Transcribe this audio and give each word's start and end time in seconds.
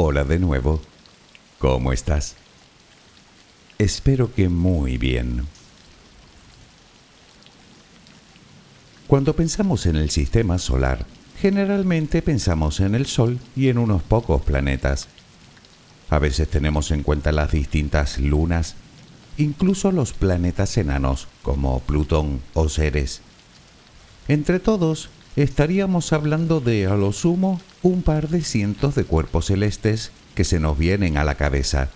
Hola 0.00 0.22
de 0.22 0.38
nuevo. 0.38 0.80
¿Cómo 1.58 1.92
estás? 1.92 2.36
Espero 3.78 4.32
que 4.32 4.48
muy 4.48 4.96
bien. 4.96 5.44
Cuando 9.08 9.34
pensamos 9.34 9.86
en 9.86 9.96
el 9.96 10.10
sistema 10.10 10.58
solar, 10.58 11.04
generalmente 11.40 12.22
pensamos 12.22 12.78
en 12.78 12.94
el 12.94 13.06
Sol 13.06 13.40
y 13.56 13.70
en 13.70 13.78
unos 13.78 14.04
pocos 14.04 14.40
planetas. 14.42 15.08
A 16.10 16.20
veces 16.20 16.48
tenemos 16.48 16.92
en 16.92 17.02
cuenta 17.02 17.32
las 17.32 17.50
distintas 17.50 18.20
lunas, 18.20 18.76
incluso 19.36 19.90
los 19.90 20.12
planetas 20.12 20.76
enanos 20.76 21.26
como 21.42 21.80
Plutón 21.80 22.40
o 22.54 22.68
Ceres. 22.68 23.20
Entre 24.28 24.60
todos, 24.60 25.10
estaríamos 25.34 26.12
hablando 26.12 26.60
de, 26.60 26.86
a 26.86 26.94
lo 26.94 27.12
sumo, 27.12 27.60
un 27.82 28.02
par 28.02 28.28
de 28.28 28.42
cientos 28.42 28.94
de 28.94 29.04
cuerpos 29.04 29.46
celestes 29.46 30.10
que 30.34 30.44
se 30.44 30.60
nos 30.60 30.78
vienen 30.78 31.16
a 31.16 31.24
la 31.24 31.36
cabeza. 31.36 31.90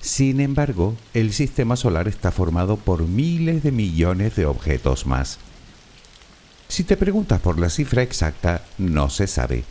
Sin 0.00 0.40
embargo, 0.40 0.96
el 1.14 1.32
sistema 1.32 1.76
solar 1.76 2.06
está 2.06 2.30
formado 2.30 2.76
por 2.76 3.06
miles 3.06 3.62
de 3.62 3.72
millones 3.72 4.36
de 4.36 4.46
objetos 4.46 5.06
más. 5.06 5.38
Si 6.68 6.84
te 6.84 6.96
preguntas 6.96 7.40
por 7.40 7.58
la 7.58 7.70
cifra 7.70 8.02
exacta, 8.02 8.64
no 8.78 9.10
se 9.10 9.26
sabe, 9.26 9.64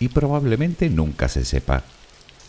y 0.00 0.08
probablemente 0.08 0.90
nunca 0.90 1.28
se 1.28 1.44
sepa, 1.44 1.84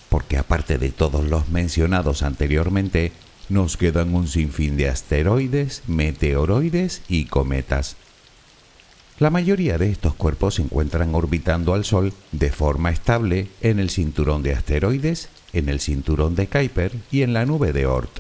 porque 0.10 0.38
aparte 0.38 0.78
de 0.78 0.90
todos 0.90 1.26
los 1.26 1.50
mencionados 1.50 2.24
anteriormente, 2.24 3.12
nos 3.50 3.78
quedan 3.78 4.16
un 4.16 4.28
sinfín 4.28 4.78
de 4.78 4.90
asteroides, 4.90 5.84
meteoroides 5.88 7.02
y 7.08 7.26
cometas. 7.26 7.96
La 9.20 9.30
mayoría 9.30 9.78
de 9.78 9.92
estos 9.92 10.16
cuerpos 10.16 10.56
se 10.56 10.64
encuentran 10.64 11.14
orbitando 11.14 11.76
al 11.76 11.86
Sol 11.86 12.14
de 12.32 12.52
forma 12.52 12.90
estable 12.90 13.48
en 13.62 13.80
el 13.80 13.92
cinturón 13.92 14.42
de 14.42 14.54
asteroides, 14.54 15.30
en 15.54 15.70
el 15.70 15.80
cinturón 15.80 16.34
de 16.34 16.48
Kuiper 16.48 16.94
y 17.12 17.22
en 17.22 17.32
la 17.34 17.46
nube 17.46 17.74
de 17.74 17.86
Oort, 17.86 18.20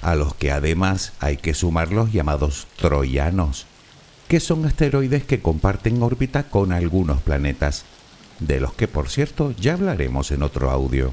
a 0.00 0.14
los 0.14 0.34
que 0.34 0.50
además 0.50 1.12
hay 1.20 1.36
que 1.36 1.52
sumar 1.52 1.92
los 1.92 2.10
llamados 2.10 2.66
troyanos, 2.76 3.66
que 4.26 4.40
son 4.40 4.64
asteroides 4.64 5.24
que 5.24 5.42
comparten 5.42 6.02
órbita 6.02 6.44
con 6.44 6.72
algunos 6.72 7.20
planetas, 7.20 7.84
de 8.40 8.60
los 8.60 8.72
que 8.72 8.88
por 8.88 9.10
cierto 9.10 9.52
ya 9.52 9.74
hablaremos 9.74 10.30
en 10.30 10.42
otro 10.42 10.70
audio. 10.70 11.12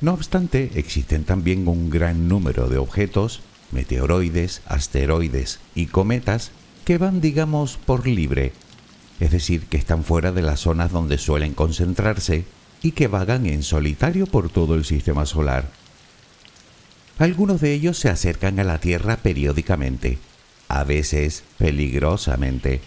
No 0.00 0.14
obstante, 0.14 0.70
existen 0.76 1.24
también 1.24 1.68
un 1.68 1.90
gran 1.90 2.28
número 2.28 2.68
de 2.68 2.78
objetos, 2.78 3.42
meteoroides, 3.72 4.62
asteroides 4.66 5.60
y 5.74 5.86
cometas 5.86 6.50
que 6.84 6.98
van, 6.98 7.20
digamos, 7.20 7.76
por 7.76 8.06
libre, 8.06 8.52
es 9.20 9.30
decir, 9.30 9.66
que 9.66 9.76
están 9.76 10.04
fuera 10.04 10.32
de 10.32 10.42
las 10.42 10.60
zonas 10.60 10.92
donde 10.92 11.18
suelen 11.18 11.54
concentrarse 11.54 12.44
y 12.82 12.92
que 12.92 13.08
vagan 13.08 13.46
en 13.46 13.62
solitario 13.62 14.26
por 14.26 14.48
todo 14.50 14.74
el 14.74 14.84
sistema 14.84 15.26
solar. 15.26 15.68
Algunos 17.18 17.60
de 17.60 17.72
ellos 17.72 17.98
se 17.98 18.08
acercan 18.08 18.60
a 18.60 18.64
la 18.64 18.78
Tierra 18.78 19.16
periódicamente, 19.16 20.18
a 20.68 20.84
veces 20.84 21.42
peligrosamente. 21.58 22.80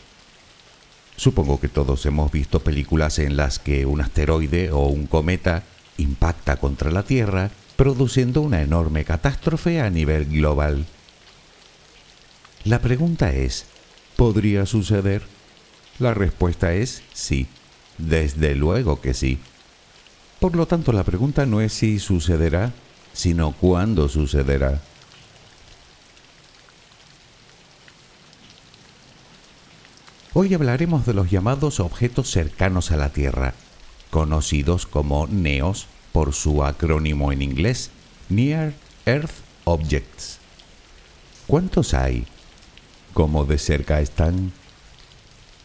Supongo 1.17 1.59
que 1.59 1.67
todos 1.67 2.05
hemos 2.05 2.31
visto 2.31 2.61
películas 2.61 3.19
en 3.19 3.35
las 3.35 3.59
que 3.59 3.85
un 3.85 3.99
asteroide 4.01 4.71
o 4.71 4.87
un 4.87 5.05
cometa 5.05 5.63
impacta 5.97 6.55
contra 6.57 6.91
la 6.91 7.03
Tierra, 7.03 7.51
produciendo 7.81 8.41
una 8.41 8.61
enorme 8.61 9.05
catástrofe 9.05 9.81
a 9.81 9.89
nivel 9.89 10.25
global. 10.25 10.85
La 12.63 12.79
pregunta 12.79 13.33
es, 13.33 13.65
¿podría 14.15 14.67
suceder? 14.67 15.23
La 15.97 16.13
respuesta 16.13 16.75
es 16.75 17.01
sí, 17.11 17.47
desde 17.97 18.53
luego 18.53 19.01
que 19.01 19.15
sí. 19.15 19.39
Por 20.39 20.55
lo 20.55 20.67
tanto, 20.67 20.93
la 20.93 21.03
pregunta 21.03 21.47
no 21.47 21.59
es 21.59 21.73
si 21.73 21.97
sucederá, 21.97 22.71
sino 23.13 23.51
cuándo 23.53 24.09
sucederá. 24.09 24.79
Hoy 30.35 30.53
hablaremos 30.53 31.07
de 31.07 31.15
los 31.15 31.31
llamados 31.31 31.79
objetos 31.79 32.29
cercanos 32.29 32.91
a 32.91 32.97
la 32.97 33.09
Tierra, 33.09 33.55
conocidos 34.11 34.85
como 34.85 35.25
NEOS 35.25 35.87
por 36.11 36.33
su 36.33 36.63
acrónimo 36.63 37.31
en 37.31 37.41
inglés, 37.41 37.91
Near 38.29 38.73
Earth 39.05 39.31
Objects. 39.63 40.39
¿Cuántos 41.47 41.93
hay? 41.93 42.25
¿Cómo 43.13 43.45
de 43.45 43.57
cerca 43.57 44.01
están? 44.01 44.51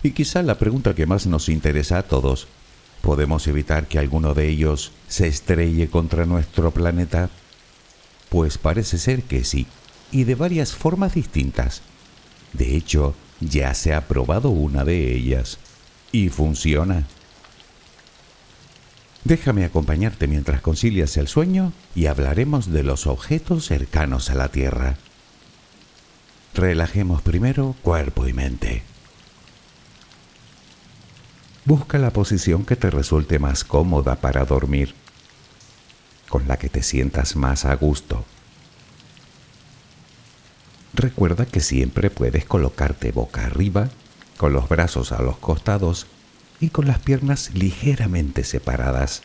Y 0.03 0.11
quizá 0.13 0.43
la 0.43 0.59
pregunta 0.59 0.95
que 0.95 1.07
más 1.07 1.27
nos 1.27 1.49
interesa 1.49 1.99
a 1.99 2.03
todos, 2.03 2.49
¿podemos 3.03 3.47
evitar 3.47 3.87
que 3.87 3.99
alguno 3.99 4.35
de 4.35 4.49
ellos 4.49 4.93
se 5.09 5.29
estrelle 5.29 5.89
contra 5.89 6.27
nuestro 6.27 6.71
planeta? 6.71 7.31
Pues 8.29 8.59
parece 8.59 8.99
ser 8.99 9.23
que 9.23 9.45
sí, 9.45 9.67
y 10.11 10.25
de 10.25 10.35
varias 10.35 10.73
formas 10.73 11.15
distintas. 11.15 11.83
De 12.53 12.77
hecho, 12.77 13.15
ya 13.41 13.75
se 13.75 13.95
ha 13.95 14.09
probado 14.09 14.51
una 14.51 14.85
de 14.85 15.15
ellas, 15.15 15.59
y 16.13 16.29
funciona. 16.29 17.07
Déjame 19.27 19.65
acompañarte 19.65 20.29
mientras 20.29 20.61
concilias 20.61 21.17
el 21.17 21.27
sueño 21.27 21.73
y 21.97 22.07
hablaremos 22.07 22.71
de 22.71 22.85
los 22.85 23.09
objetos 23.09 23.67
cercanos 23.67 24.31
a 24.31 24.37
la 24.37 24.51
Tierra. 24.51 24.99
Relajemos 26.55 27.23
primero 27.23 27.75
cuerpo 27.83 28.29
y 28.29 28.33
mente. 28.33 28.85
Busca 31.65 31.99
la 31.99 32.13
posición 32.13 32.65
que 32.65 32.77
te 32.77 32.89
resulte 32.89 33.41
más 33.41 33.65
cómoda 33.65 34.15
para 34.15 34.45
dormir, 34.45 34.95
con 36.29 36.47
la 36.47 36.57
que 36.57 36.69
te 36.69 36.85
sientas 36.85 37.35
más 37.35 37.65
a 37.65 37.75
gusto. 37.75 38.25
Recuerda 40.95 41.47
que 41.47 41.59
siempre 41.59 42.11
puedes 42.11 42.45
colocarte 42.45 43.11
boca 43.11 43.47
arriba, 43.47 43.89
con 44.37 44.53
los 44.53 44.69
brazos 44.69 45.11
a 45.11 45.21
los 45.21 45.37
costados 45.39 46.07
y 46.61 46.71
con 46.71 46.87
las 46.87 46.99
piernas 46.99 47.51
ligeramente 47.55 48.45
separadas. 48.45 49.23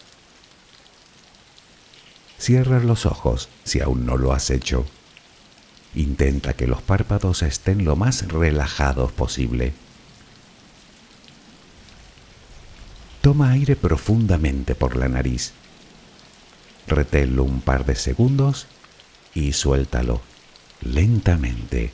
Cierra 2.38 2.80
los 2.80 3.06
ojos 3.06 3.50
si 3.64 3.82
aún 3.82 4.06
no 4.06 4.18
lo 4.18 4.34
has 4.34 4.50
hecho. 4.50 4.86
Intenta 5.94 6.54
que 6.54 6.68
los 6.68 6.82
párpados 6.82 7.44
estén 7.44 7.86
lo 7.86 7.96
más 7.96 8.28
relajados 8.28 9.12
posible. 9.12 9.74
Toma 13.22 13.52
aire 13.52 13.76
profundamente 13.76 14.74
por 14.74 14.96
la 14.96 15.08
nariz. 15.08 15.52
Reténlo 16.88 17.44
un 17.44 17.62
par 17.62 17.86
de 17.86 17.96
segundos 17.96 18.66
y 19.36 19.54
suéltalo 19.54 20.22
lentamente. 20.82 21.94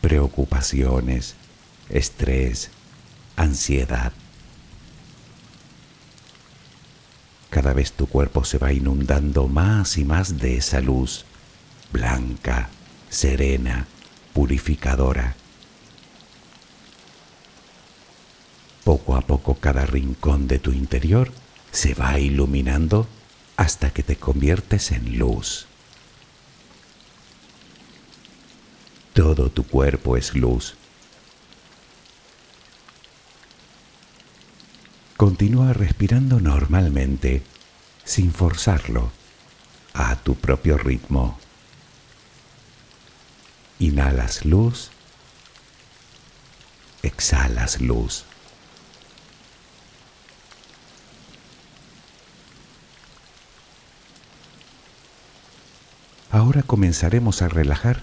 preocupaciones, 0.00 1.34
estrés, 1.88 2.70
ansiedad. 3.36 4.12
Cada 7.50 7.72
vez 7.72 7.92
tu 7.92 8.06
cuerpo 8.06 8.44
se 8.44 8.58
va 8.58 8.72
inundando 8.72 9.48
más 9.48 9.98
y 9.98 10.04
más 10.04 10.38
de 10.38 10.56
esa 10.56 10.80
luz 10.80 11.24
blanca, 11.92 12.68
serena, 13.08 13.86
purificadora. 14.32 15.34
Poco 18.84 19.16
a 19.16 19.22
poco 19.22 19.54
cada 19.56 19.86
rincón 19.86 20.46
de 20.46 20.58
tu 20.58 20.72
interior 20.72 21.32
se 21.72 21.94
va 21.94 22.18
iluminando 22.18 23.06
hasta 23.56 23.90
que 23.90 24.02
te 24.02 24.16
conviertes 24.16 24.92
en 24.92 25.18
luz. 25.18 25.66
Todo 29.16 29.48
tu 29.48 29.66
cuerpo 29.66 30.18
es 30.18 30.34
luz. 30.34 30.74
Continúa 35.16 35.72
respirando 35.72 36.38
normalmente, 36.38 37.42
sin 38.04 38.30
forzarlo, 38.30 39.10
a 39.94 40.16
tu 40.16 40.34
propio 40.34 40.76
ritmo. 40.76 41.38
Inhalas 43.78 44.44
luz, 44.44 44.90
exhalas 47.02 47.80
luz. 47.80 48.26
Ahora 56.30 56.62
comenzaremos 56.62 57.40
a 57.40 57.48
relajar 57.48 58.02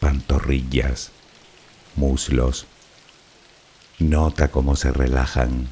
pantorrillas, 0.00 1.12
muslos. 1.94 2.66
Nota 3.98 4.48
cómo 4.48 4.74
se 4.74 4.90
relajan. 4.90 5.68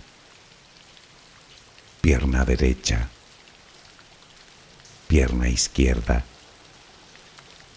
Pierna 2.00 2.44
derecha, 2.44 3.08
pierna 5.08 5.48
izquierda. 5.48 6.24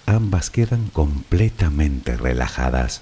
Ambas 0.05 0.49
quedan 0.49 0.89
completamente 0.89 2.17
relajadas. 2.17 3.01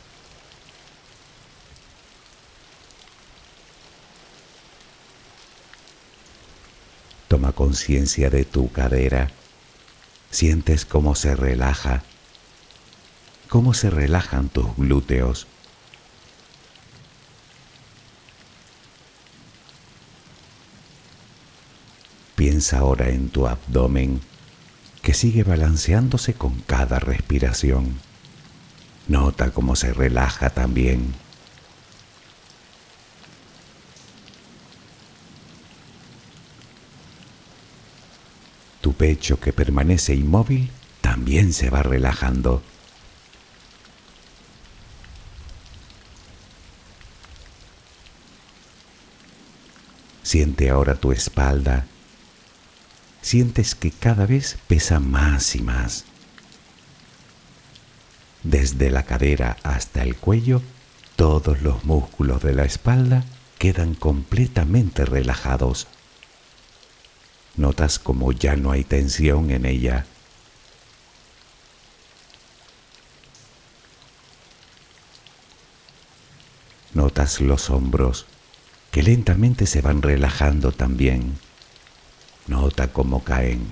Toma 7.27 7.51
conciencia 7.51 8.29
de 8.29 8.45
tu 8.45 8.71
cadera. 8.71 9.31
Sientes 10.31 10.85
cómo 10.85 11.15
se 11.15 11.35
relaja 11.35 12.03
cómo 13.49 13.73
se 13.73 13.89
relajan 13.89 14.47
tus 14.49 14.75
glúteos. 14.77 15.47
Piensa 22.35 22.79
ahora 22.79 23.09
en 23.09 23.29
tu 23.29 23.47
abdomen 23.47 24.21
que 25.01 25.13
sigue 25.13 25.43
balanceándose 25.43 26.35
con 26.35 26.61
cada 26.61 26.99
respiración. 26.99 27.99
Nota 29.07 29.51
cómo 29.51 29.75
se 29.75 29.91
relaja 29.93 30.51
también. 30.51 31.13
Tu 38.81 38.93
pecho 38.93 39.39
que 39.39 39.51
permanece 39.51 40.13
inmóvil 40.13 40.69
también 41.01 41.51
se 41.51 41.69
va 41.69 41.83
relajando. 41.83 42.61
Siente 50.29 50.69
ahora 50.69 50.93
tu 50.93 51.11
espalda. 51.11 51.87
Sientes 53.19 53.73
que 53.73 53.89
cada 53.89 54.27
vez 54.27 54.59
pesa 54.67 54.99
más 54.99 55.55
y 55.55 55.61
más. 55.63 56.05
Desde 58.43 58.91
la 58.91 59.01
cadera 59.01 59.57
hasta 59.63 60.03
el 60.03 60.15
cuello, 60.15 60.61
todos 61.15 61.63
los 61.63 61.83
músculos 61.83 62.43
de 62.43 62.53
la 62.53 62.63
espalda 62.63 63.23
quedan 63.57 63.95
completamente 63.95 65.03
relajados. 65.03 65.87
Notas 67.55 67.97
como 67.97 68.31
ya 68.31 68.55
no 68.55 68.69
hay 68.71 68.83
tensión 68.83 69.49
en 69.49 69.65
ella. 69.65 70.05
Notas 76.93 77.41
los 77.41 77.71
hombros 77.71 78.27
que 78.91 79.03
lentamente 79.03 79.65
se 79.65 79.81
van 79.81 80.01
relajando 80.01 80.71
también. 80.71 81.37
Nota 82.47 82.91
cómo 82.91 83.23
caen. 83.23 83.67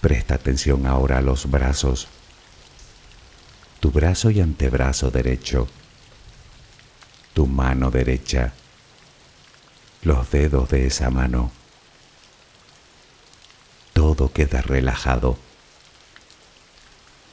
Presta 0.00 0.36
atención 0.36 0.86
ahora 0.86 1.18
a 1.18 1.22
los 1.22 1.50
brazos. 1.50 2.06
Tu 3.80 3.90
brazo 3.90 4.30
y 4.30 4.40
antebrazo 4.40 5.10
derecho. 5.10 5.66
Tu 7.34 7.46
mano 7.46 7.90
derecha. 7.90 8.52
Los 10.02 10.30
dedos 10.30 10.68
de 10.68 10.86
esa 10.86 11.10
mano. 11.10 11.50
Todo 13.92 14.32
queda 14.32 14.62
relajado 14.62 15.47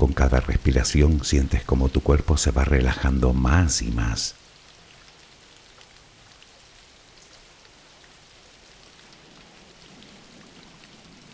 Con 0.00 0.14
cada 0.14 0.40
respiración 0.40 1.26
sientes 1.26 1.62
como 1.62 1.90
tu 1.90 2.00
cuerpo 2.00 2.38
se 2.38 2.52
va 2.52 2.64
relajando 2.64 3.34
más 3.34 3.82
y 3.82 3.90
más. 3.90 4.34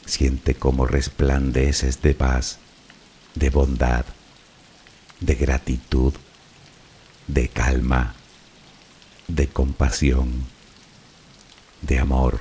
Siente 0.05 0.57
cómo 0.57 0.85
resplandeces 0.85 2.03
de 2.03 2.15
paz, 2.15 2.59
de 3.37 3.51
bondad, 3.51 4.05
de 5.21 5.37
gratitud, 5.37 6.15
de 7.29 7.47
calma, 7.47 8.17
de 9.29 9.47
compasión 9.47 10.45
de 11.83 12.01
amor. 12.01 12.41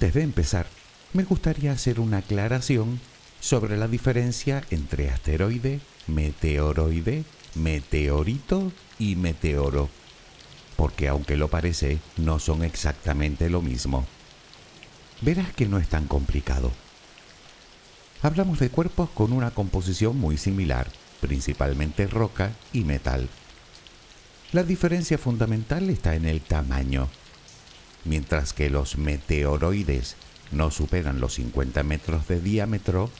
Antes 0.00 0.14
de 0.14 0.22
empezar, 0.22 0.66
me 1.12 1.24
gustaría 1.24 1.72
hacer 1.72 2.00
una 2.00 2.16
aclaración 2.16 2.98
sobre 3.38 3.76
la 3.76 3.86
diferencia 3.86 4.64
entre 4.70 5.10
asteroide, 5.10 5.80
meteoroide, 6.06 7.24
meteorito 7.54 8.72
y 8.98 9.16
meteoro, 9.16 9.90
porque 10.76 11.06
aunque 11.06 11.36
lo 11.36 11.48
parece, 11.48 11.98
no 12.16 12.38
son 12.38 12.64
exactamente 12.64 13.50
lo 13.50 13.60
mismo. 13.60 14.06
Verás 15.20 15.52
que 15.52 15.66
no 15.66 15.76
es 15.76 15.88
tan 15.90 16.06
complicado. 16.06 16.72
Hablamos 18.22 18.58
de 18.58 18.70
cuerpos 18.70 19.10
con 19.10 19.34
una 19.34 19.50
composición 19.50 20.16
muy 20.16 20.38
similar, 20.38 20.86
principalmente 21.20 22.06
roca 22.06 22.52
y 22.72 22.84
metal. 22.84 23.28
La 24.52 24.62
diferencia 24.62 25.18
fundamental 25.18 25.90
está 25.90 26.14
en 26.14 26.24
el 26.24 26.40
tamaño 26.40 27.10
mientras 28.04 28.52
que 28.52 28.70
los 28.70 28.96
meteoroides 28.96 30.16
no 30.52 30.70
superan 30.70 31.20
los 31.20 31.34
50 31.34 31.82
metros 31.82 32.26
de 32.28 32.40
diámetro, 32.40 33.10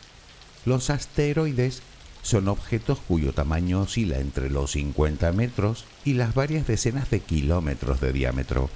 los 0.65 0.91
asteroides 0.91 1.83
son 2.23 2.49
objetos 2.49 2.99
cuyo 3.07 3.33
tamaño 3.33 3.81
oscila 3.83 4.19
entre 4.19 4.51
los 4.51 4.73
50 4.73 5.33
metros 5.33 5.85
y 6.05 6.15
las 6.15 6.35
varias 6.35 6.67
decenas 6.67 7.11
de 7.11 7.21
kilómetros 7.21 8.01
de 8.01 8.13
diámetro, 8.13 8.69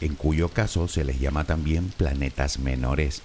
en 0.00 0.14
cuyo 0.14 0.50
caso 0.50 0.88
se 0.88 1.04
les 1.04 1.18
llama 1.18 1.44
también 1.44 1.88
planetas 1.96 2.58
menores. 2.58 3.22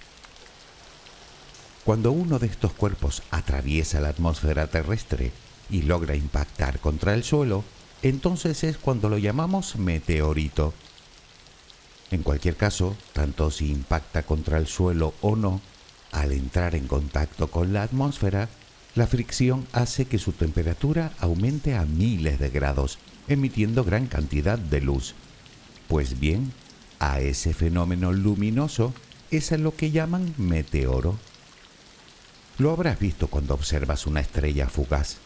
Cuando 1.83 2.11
uno 2.11 2.39
de 2.39 2.47
estos 2.47 2.73
cuerpos 2.73 3.23
atraviesa 3.31 3.99
la 3.99 4.09
atmósfera 4.09 4.67
terrestre 4.67 5.31
y 5.69 5.81
logra 5.81 6.15
impactar 6.15 6.79
contra 6.79 7.13
el 7.13 7.23
suelo, 7.23 7.63
entonces 8.03 8.63
es 8.63 8.77
cuando 8.77 9.09
lo 9.09 9.17
llamamos 9.17 9.75
meteorito 9.75 10.73
en 12.11 12.23
cualquier 12.23 12.57
caso, 12.57 12.95
tanto 13.13 13.49
si 13.51 13.71
impacta 13.71 14.23
contra 14.23 14.57
el 14.57 14.67
suelo 14.67 15.13
o 15.21 15.35
no, 15.37 15.61
al 16.11 16.33
entrar 16.33 16.75
en 16.75 16.87
contacto 16.87 17.49
con 17.49 17.71
la 17.71 17.83
atmósfera, 17.83 18.49
la 18.95 19.07
fricción 19.07 19.65
hace 19.71 20.05
que 20.05 20.19
su 20.19 20.33
temperatura 20.33 21.13
aumente 21.19 21.75
a 21.75 21.85
miles 21.85 22.37
de 22.39 22.49
grados, 22.49 22.99
emitiendo 23.29 23.85
gran 23.85 24.07
cantidad 24.07 24.59
de 24.59 24.81
luz. 24.81 25.15
Pues 25.87 26.19
bien, 26.19 26.51
a 26.99 27.21
ese 27.21 27.53
fenómeno 27.53 28.11
luminoso 28.11 28.93
es 29.31 29.53
a 29.53 29.57
lo 29.57 29.75
que 29.75 29.91
llaman 29.91 30.33
meteoro. 30.37 31.17
Lo 32.57 32.71
habrás 32.71 32.99
visto 32.99 33.27
cuando 33.27 33.53
observas 33.53 34.05
una 34.05 34.19
estrella 34.19 34.67
fugaz. 34.67 35.17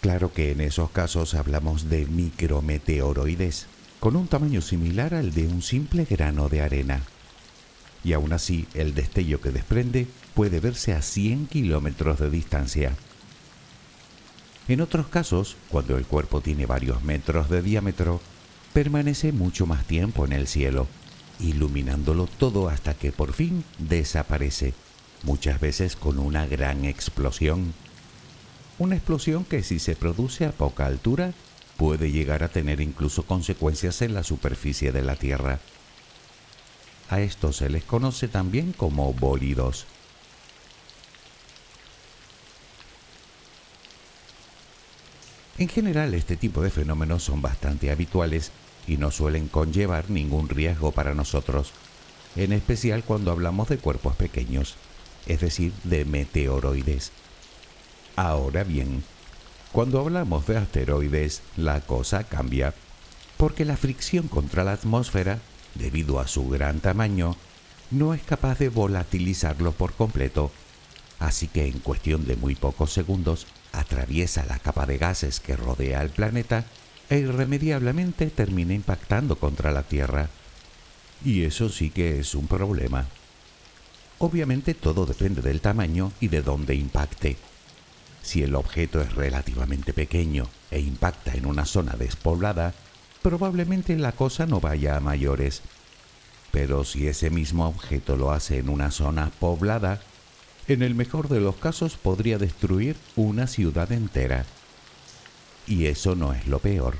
Claro 0.00 0.32
que 0.32 0.52
en 0.52 0.60
esos 0.60 0.90
casos 0.90 1.34
hablamos 1.34 1.90
de 1.90 2.06
micrometeoroides 2.06 3.66
con 4.00 4.16
un 4.16 4.28
tamaño 4.28 4.60
similar 4.60 5.14
al 5.14 5.34
de 5.34 5.46
un 5.46 5.62
simple 5.62 6.04
grano 6.04 6.48
de 6.48 6.60
arena. 6.60 7.02
Y 8.04 8.12
aún 8.12 8.32
así, 8.32 8.66
el 8.74 8.94
destello 8.94 9.40
que 9.40 9.50
desprende 9.50 10.06
puede 10.34 10.60
verse 10.60 10.92
a 10.92 11.02
100 11.02 11.48
kilómetros 11.48 12.20
de 12.20 12.30
distancia. 12.30 12.92
En 14.68 14.80
otros 14.80 15.08
casos, 15.08 15.56
cuando 15.68 15.96
el 15.96 16.04
cuerpo 16.04 16.40
tiene 16.40 16.66
varios 16.66 17.02
metros 17.02 17.48
de 17.48 17.62
diámetro, 17.62 18.20
permanece 18.72 19.32
mucho 19.32 19.66
más 19.66 19.84
tiempo 19.84 20.24
en 20.26 20.32
el 20.32 20.46
cielo, 20.46 20.86
iluminándolo 21.40 22.26
todo 22.26 22.68
hasta 22.68 22.94
que 22.94 23.10
por 23.10 23.32
fin 23.32 23.64
desaparece, 23.78 24.74
muchas 25.22 25.58
veces 25.58 25.96
con 25.96 26.18
una 26.18 26.46
gran 26.46 26.84
explosión. 26.84 27.74
Una 28.78 28.94
explosión 28.94 29.44
que 29.44 29.64
si 29.64 29.80
se 29.80 29.96
produce 29.96 30.44
a 30.44 30.52
poca 30.52 30.86
altura 30.86 31.32
puede 31.78 32.10
llegar 32.10 32.42
a 32.42 32.48
tener 32.48 32.80
incluso 32.80 33.22
consecuencias 33.22 34.02
en 34.02 34.12
la 34.12 34.24
superficie 34.24 34.90
de 34.90 35.00
la 35.00 35.14
Tierra. 35.14 35.60
A 37.08 37.20
esto 37.20 37.52
se 37.52 37.70
les 37.70 37.84
conoce 37.84 38.26
también 38.26 38.72
como 38.72 39.14
bólidos. 39.14 39.86
En 45.56 45.68
general, 45.68 46.14
este 46.14 46.36
tipo 46.36 46.62
de 46.62 46.70
fenómenos 46.70 47.22
son 47.22 47.40
bastante 47.42 47.92
habituales 47.92 48.50
y 48.88 48.96
no 48.96 49.12
suelen 49.12 49.46
conllevar 49.46 50.10
ningún 50.10 50.48
riesgo 50.48 50.90
para 50.90 51.14
nosotros, 51.14 51.70
en 52.34 52.52
especial 52.52 53.04
cuando 53.04 53.30
hablamos 53.30 53.68
de 53.68 53.78
cuerpos 53.78 54.16
pequeños, 54.16 54.74
es 55.26 55.40
decir, 55.40 55.72
de 55.84 56.04
meteoroides. 56.04 57.12
Ahora 58.16 58.64
bien, 58.64 59.04
cuando 59.78 60.00
hablamos 60.00 60.44
de 60.48 60.56
asteroides, 60.56 61.40
la 61.56 61.80
cosa 61.82 62.24
cambia, 62.24 62.74
porque 63.36 63.64
la 63.64 63.76
fricción 63.76 64.26
contra 64.26 64.64
la 64.64 64.72
atmósfera, 64.72 65.38
debido 65.76 66.18
a 66.18 66.26
su 66.26 66.48
gran 66.48 66.80
tamaño, 66.80 67.36
no 67.92 68.12
es 68.12 68.20
capaz 68.22 68.58
de 68.58 68.70
volatilizarlo 68.70 69.70
por 69.70 69.92
completo, 69.92 70.50
así 71.20 71.46
que 71.46 71.68
en 71.68 71.78
cuestión 71.78 72.26
de 72.26 72.34
muy 72.34 72.56
pocos 72.56 72.92
segundos 72.92 73.46
atraviesa 73.70 74.44
la 74.46 74.58
capa 74.58 74.84
de 74.84 74.98
gases 74.98 75.38
que 75.38 75.54
rodea 75.54 76.00
al 76.00 76.10
planeta 76.10 76.64
e 77.08 77.18
irremediablemente 77.18 78.30
termina 78.30 78.74
impactando 78.74 79.36
contra 79.36 79.70
la 79.70 79.84
Tierra. 79.84 80.28
Y 81.24 81.44
eso 81.44 81.68
sí 81.68 81.90
que 81.90 82.18
es 82.18 82.34
un 82.34 82.48
problema. 82.48 83.06
Obviamente 84.18 84.74
todo 84.74 85.06
depende 85.06 85.40
del 85.40 85.60
tamaño 85.60 86.10
y 86.18 86.26
de 86.26 86.42
dónde 86.42 86.74
impacte. 86.74 87.36
Si 88.28 88.42
el 88.42 88.56
objeto 88.56 89.00
es 89.00 89.14
relativamente 89.14 89.94
pequeño 89.94 90.50
e 90.70 90.80
impacta 90.80 91.32
en 91.32 91.46
una 91.46 91.64
zona 91.64 91.94
despoblada, 91.94 92.74
probablemente 93.22 93.96
la 93.96 94.12
cosa 94.12 94.44
no 94.44 94.60
vaya 94.60 94.98
a 94.98 95.00
mayores. 95.00 95.62
Pero 96.50 96.84
si 96.84 97.08
ese 97.08 97.30
mismo 97.30 97.66
objeto 97.66 98.16
lo 98.18 98.30
hace 98.30 98.58
en 98.58 98.68
una 98.68 98.90
zona 98.90 99.30
poblada, 99.40 100.02
en 100.66 100.82
el 100.82 100.94
mejor 100.94 101.30
de 101.30 101.40
los 101.40 101.56
casos 101.56 101.96
podría 101.96 102.36
destruir 102.36 102.96
una 103.16 103.46
ciudad 103.46 103.90
entera. 103.92 104.44
Y 105.66 105.86
eso 105.86 106.14
no 106.14 106.34
es 106.34 106.46
lo 106.46 106.58
peor, 106.58 106.96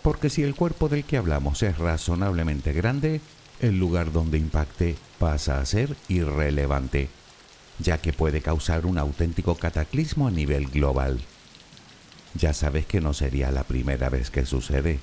porque 0.00 0.30
si 0.30 0.42
el 0.42 0.54
cuerpo 0.54 0.88
del 0.88 1.04
que 1.04 1.18
hablamos 1.18 1.62
es 1.62 1.76
razonablemente 1.76 2.72
grande, 2.72 3.20
el 3.60 3.78
lugar 3.78 4.10
donde 4.10 4.38
impacte 4.38 4.96
pasa 5.18 5.60
a 5.60 5.66
ser 5.66 5.94
irrelevante 6.08 7.10
ya 7.78 7.98
que 7.98 8.12
puede 8.12 8.40
causar 8.40 8.86
un 8.86 8.98
auténtico 8.98 9.56
cataclismo 9.56 10.28
a 10.28 10.30
nivel 10.30 10.66
global. 10.68 11.20
Ya 12.34 12.52
sabes 12.52 12.86
que 12.86 13.00
no 13.00 13.14
sería 13.14 13.50
la 13.50 13.64
primera 13.64 14.08
vez 14.08 14.30
que 14.30 14.46
sucede. 14.46 15.00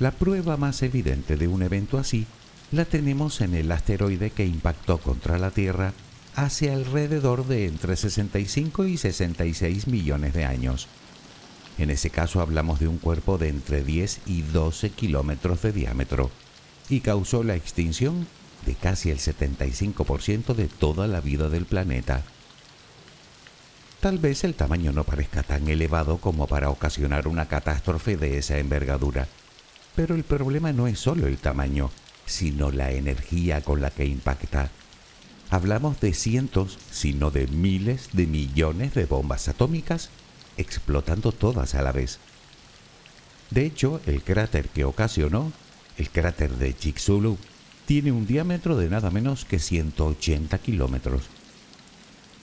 La 0.00 0.10
prueba 0.10 0.56
más 0.56 0.82
evidente 0.82 1.36
de 1.36 1.46
un 1.46 1.62
evento 1.62 1.98
así 1.98 2.26
la 2.72 2.84
tenemos 2.84 3.40
en 3.40 3.54
el 3.54 3.70
asteroide 3.70 4.30
que 4.30 4.44
impactó 4.44 4.98
contra 4.98 5.38
la 5.38 5.50
Tierra 5.50 5.92
hace 6.34 6.72
alrededor 6.72 7.46
de 7.46 7.66
entre 7.66 7.94
65 7.94 8.86
y 8.86 8.96
66 8.96 9.86
millones 9.86 10.34
de 10.34 10.44
años. 10.44 10.88
En 11.78 11.90
ese 11.90 12.10
caso 12.10 12.40
hablamos 12.40 12.80
de 12.80 12.88
un 12.88 12.98
cuerpo 12.98 13.38
de 13.38 13.48
entre 13.48 13.84
10 13.84 14.22
y 14.26 14.42
12 14.42 14.90
kilómetros 14.90 15.62
de 15.62 15.72
diámetro 15.72 16.30
y 16.88 17.00
causó 17.00 17.42
la 17.42 17.54
extinción 17.54 18.26
de 18.66 18.74
casi 18.74 19.10
el 19.10 19.18
75% 19.18 20.54
de 20.54 20.68
toda 20.68 21.06
la 21.06 21.20
vida 21.20 21.48
del 21.48 21.66
planeta. 21.66 22.22
Tal 24.00 24.18
vez 24.18 24.44
el 24.44 24.54
tamaño 24.54 24.92
no 24.92 25.04
parezca 25.04 25.42
tan 25.42 25.66
elevado 25.68 26.18
como 26.18 26.46
para 26.46 26.70
ocasionar 26.70 27.26
una 27.26 27.46
catástrofe 27.46 28.16
de 28.16 28.38
esa 28.38 28.58
envergadura, 28.58 29.28
pero 29.96 30.14
el 30.14 30.24
problema 30.24 30.72
no 30.72 30.86
es 30.86 30.98
solo 30.98 31.26
el 31.26 31.38
tamaño, 31.38 31.90
sino 32.26 32.70
la 32.70 32.90
energía 32.90 33.62
con 33.62 33.80
la 33.80 33.90
que 33.90 34.04
impacta. 34.04 34.70
Hablamos 35.50 36.00
de 36.00 36.12
cientos, 36.14 36.78
sino 36.90 37.30
de 37.30 37.46
miles 37.46 38.10
de 38.12 38.26
millones 38.26 38.94
de 38.94 39.06
bombas 39.06 39.48
atómicas 39.48 40.10
explotando 40.56 41.32
todas 41.32 41.74
a 41.74 41.82
la 41.82 41.92
vez. 41.92 42.18
De 43.50 43.64
hecho, 43.64 44.00
el 44.06 44.22
cráter 44.22 44.68
que 44.68 44.84
ocasionó, 44.84 45.52
el 45.98 46.10
cráter 46.10 46.56
de 46.56 46.76
Chicxulub, 46.76 47.38
tiene 47.86 48.12
un 48.12 48.26
diámetro 48.26 48.76
de 48.76 48.88
nada 48.88 49.10
menos 49.10 49.44
que 49.44 49.58
180 49.58 50.58
kilómetros. 50.58 51.22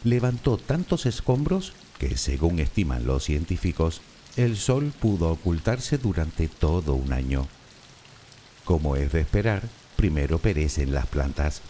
Levantó 0.04 0.58
tantos 0.58 1.06
escombros 1.06 1.74
que, 2.00 2.18
según 2.18 2.60
estiman 2.60 3.06
los 3.06 3.24
científicos, 3.24 4.02
el 4.38 4.58
Sol 4.58 4.94
pudo 5.00 5.30
ocultarse 5.30 5.98
durante 5.98 6.48
todo 6.48 6.94
un 6.96 7.14
año. 7.14 7.48
Como 8.66 8.96
es 8.96 9.12
de 9.12 9.22
esperar, 9.22 9.64
primero 9.96 10.40
perecen 10.40 10.94
las 10.94 11.08
plantas, 11.08 11.62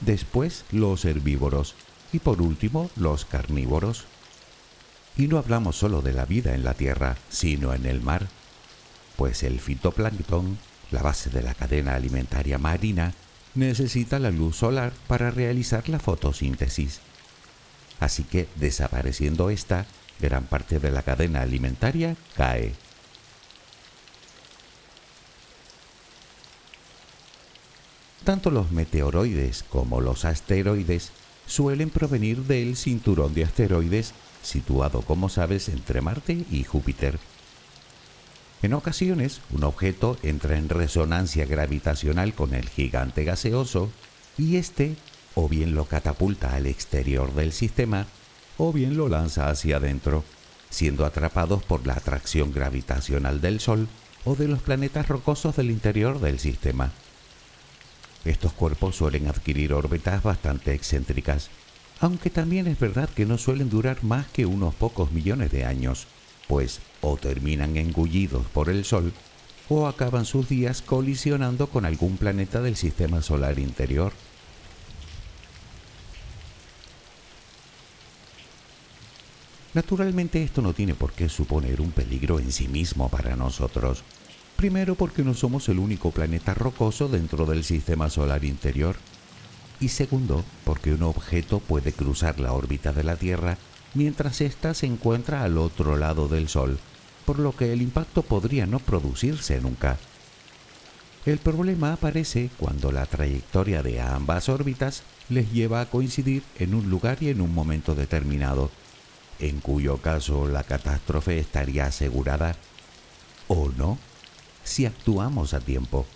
después 0.00 0.64
los 0.70 1.04
herbívoros 1.04 1.74
y 2.12 2.18
por 2.18 2.42
último 2.42 2.90
los 2.96 3.24
carnívoros. 3.24 4.04
Y 5.16 5.28
no 5.28 5.38
hablamos 5.38 5.76
solo 5.76 6.02
de 6.02 6.12
la 6.12 6.24
vida 6.24 6.54
en 6.54 6.64
la 6.64 6.74
tierra, 6.74 7.16
sino 7.28 7.74
en 7.74 7.86
el 7.86 8.00
mar, 8.00 8.28
pues 9.16 9.42
el 9.42 9.60
fitoplancton, 9.60 10.58
la 10.92 11.02
base 11.02 11.30
de 11.30 11.42
la 11.42 11.54
cadena 11.54 11.94
alimentaria 11.94 12.58
marina, 12.58 13.12
necesita 13.54 14.18
la 14.18 14.30
luz 14.30 14.56
solar 14.56 14.92
para 15.06 15.30
realizar 15.30 15.88
la 15.88 15.98
fotosíntesis. 15.98 17.00
Así 18.00 18.24
que 18.24 18.48
desapareciendo 18.56 19.50
esta, 19.50 19.86
gran 20.20 20.44
parte 20.44 20.78
de 20.78 20.90
la 20.90 21.02
cadena 21.02 21.42
alimentaria 21.42 22.16
cae. 22.36 22.72
Tanto 28.24 28.50
los 28.50 28.70
meteoroides 28.70 29.64
como 29.64 30.00
los 30.00 30.24
asteroides 30.24 31.10
suelen 31.46 31.90
provenir 31.90 32.44
del 32.44 32.76
cinturón 32.76 33.34
de 33.34 33.44
asteroides 33.44 34.14
situado, 34.42 35.02
como 35.02 35.28
sabes, 35.28 35.68
entre 35.68 36.00
Marte 36.00 36.44
y 36.50 36.64
Júpiter. 36.64 37.18
En 38.62 38.74
ocasiones, 38.74 39.40
un 39.50 39.64
objeto 39.64 40.16
entra 40.22 40.56
en 40.56 40.68
resonancia 40.68 41.46
gravitacional 41.46 42.32
con 42.32 42.54
el 42.54 42.68
gigante 42.68 43.24
gaseoso 43.24 43.90
y 44.38 44.56
éste 44.56 44.94
o 45.34 45.48
bien 45.48 45.74
lo 45.74 45.86
catapulta 45.86 46.54
al 46.54 46.66
exterior 46.66 47.34
del 47.34 47.52
sistema 47.52 48.06
o 48.58 48.72
bien 48.72 48.96
lo 48.96 49.08
lanza 49.08 49.48
hacia 49.48 49.78
adentro, 49.78 50.22
siendo 50.70 51.04
atrapados 51.04 51.64
por 51.64 51.86
la 51.88 51.94
atracción 51.94 52.52
gravitacional 52.52 53.40
del 53.40 53.58
Sol 53.58 53.88
o 54.24 54.36
de 54.36 54.46
los 54.46 54.62
planetas 54.62 55.08
rocosos 55.08 55.56
del 55.56 55.70
interior 55.70 56.20
del 56.20 56.38
sistema. 56.38 56.92
Estos 58.24 58.52
cuerpos 58.52 58.94
suelen 58.94 59.26
adquirir 59.26 59.72
órbitas 59.72 60.22
bastante 60.22 60.72
excéntricas, 60.72 61.50
aunque 61.98 62.30
también 62.30 62.68
es 62.68 62.78
verdad 62.78 63.08
que 63.08 63.26
no 63.26 63.38
suelen 63.38 63.68
durar 63.68 64.04
más 64.04 64.26
que 64.28 64.46
unos 64.46 64.72
pocos 64.76 65.10
millones 65.10 65.50
de 65.50 65.64
años, 65.64 66.06
pues 66.48 66.80
o 67.00 67.16
terminan 67.16 67.76
engullidos 67.76 68.46
por 68.46 68.68
el 68.68 68.84
Sol 68.84 69.12
o 69.68 69.86
acaban 69.86 70.24
sus 70.24 70.48
días 70.48 70.82
colisionando 70.82 71.66
con 71.66 71.84
algún 71.84 72.16
planeta 72.16 72.60
del 72.60 72.76
sistema 72.76 73.22
solar 73.22 73.58
interior. 73.58 74.12
Naturalmente 79.74 80.42
esto 80.42 80.60
no 80.60 80.74
tiene 80.74 80.94
por 80.94 81.12
qué 81.12 81.30
suponer 81.30 81.80
un 81.80 81.92
peligro 81.92 82.38
en 82.38 82.52
sí 82.52 82.68
mismo 82.68 83.08
para 83.08 83.36
nosotros. 83.36 84.04
Primero 84.56 84.94
porque 84.96 85.24
no 85.24 85.32
somos 85.32 85.68
el 85.70 85.78
único 85.78 86.10
planeta 86.10 86.52
rocoso 86.52 87.08
dentro 87.08 87.46
del 87.46 87.64
sistema 87.64 88.10
solar 88.10 88.44
interior. 88.44 88.96
Y 89.80 89.88
segundo 89.88 90.44
porque 90.64 90.92
un 90.92 91.02
objeto 91.02 91.58
puede 91.58 91.92
cruzar 91.92 92.38
la 92.38 92.52
órbita 92.52 92.92
de 92.92 93.02
la 93.02 93.16
Tierra 93.16 93.56
mientras 93.94 94.40
ésta 94.40 94.74
se 94.74 94.86
encuentra 94.86 95.42
al 95.42 95.58
otro 95.58 95.96
lado 95.96 96.28
del 96.28 96.48
Sol, 96.48 96.78
por 97.24 97.38
lo 97.38 97.54
que 97.54 97.72
el 97.72 97.82
impacto 97.82 98.22
podría 98.22 98.66
no 98.66 98.78
producirse 98.78 99.60
nunca. 99.60 99.98
El 101.24 101.38
problema 101.38 101.92
aparece 101.92 102.50
cuando 102.58 102.90
la 102.90 103.06
trayectoria 103.06 103.82
de 103.82 104.00
ambas 104.00 104.48
órbitas 104.48 105.02
les 105.28 105.52
lleva 105.52 105.80
a 105.80 105.86
coincidir 105.86 106.42
en 106.58 106.74
un 106.74 106.90
lugar 106.90 107.18
y 107.20 107.28
en 107.28 107.40
un 107.40 107.54
momento 107.54 107.94
determinado, 107.94 108.70
en 109.38 109.60
cuyo 109.60 109.98
caso 109.98 110.48
la 110.48 110.64
catástrofe 110.64 111.38
estaría 111.38 111.86
asegurada 111.86 112.56
o 113.46 113.70
no 113.76 113.98
si 114.64 114.86
actuamos 114.86 115.54
a 115.54 115.60
tiempo. 115.60 116.06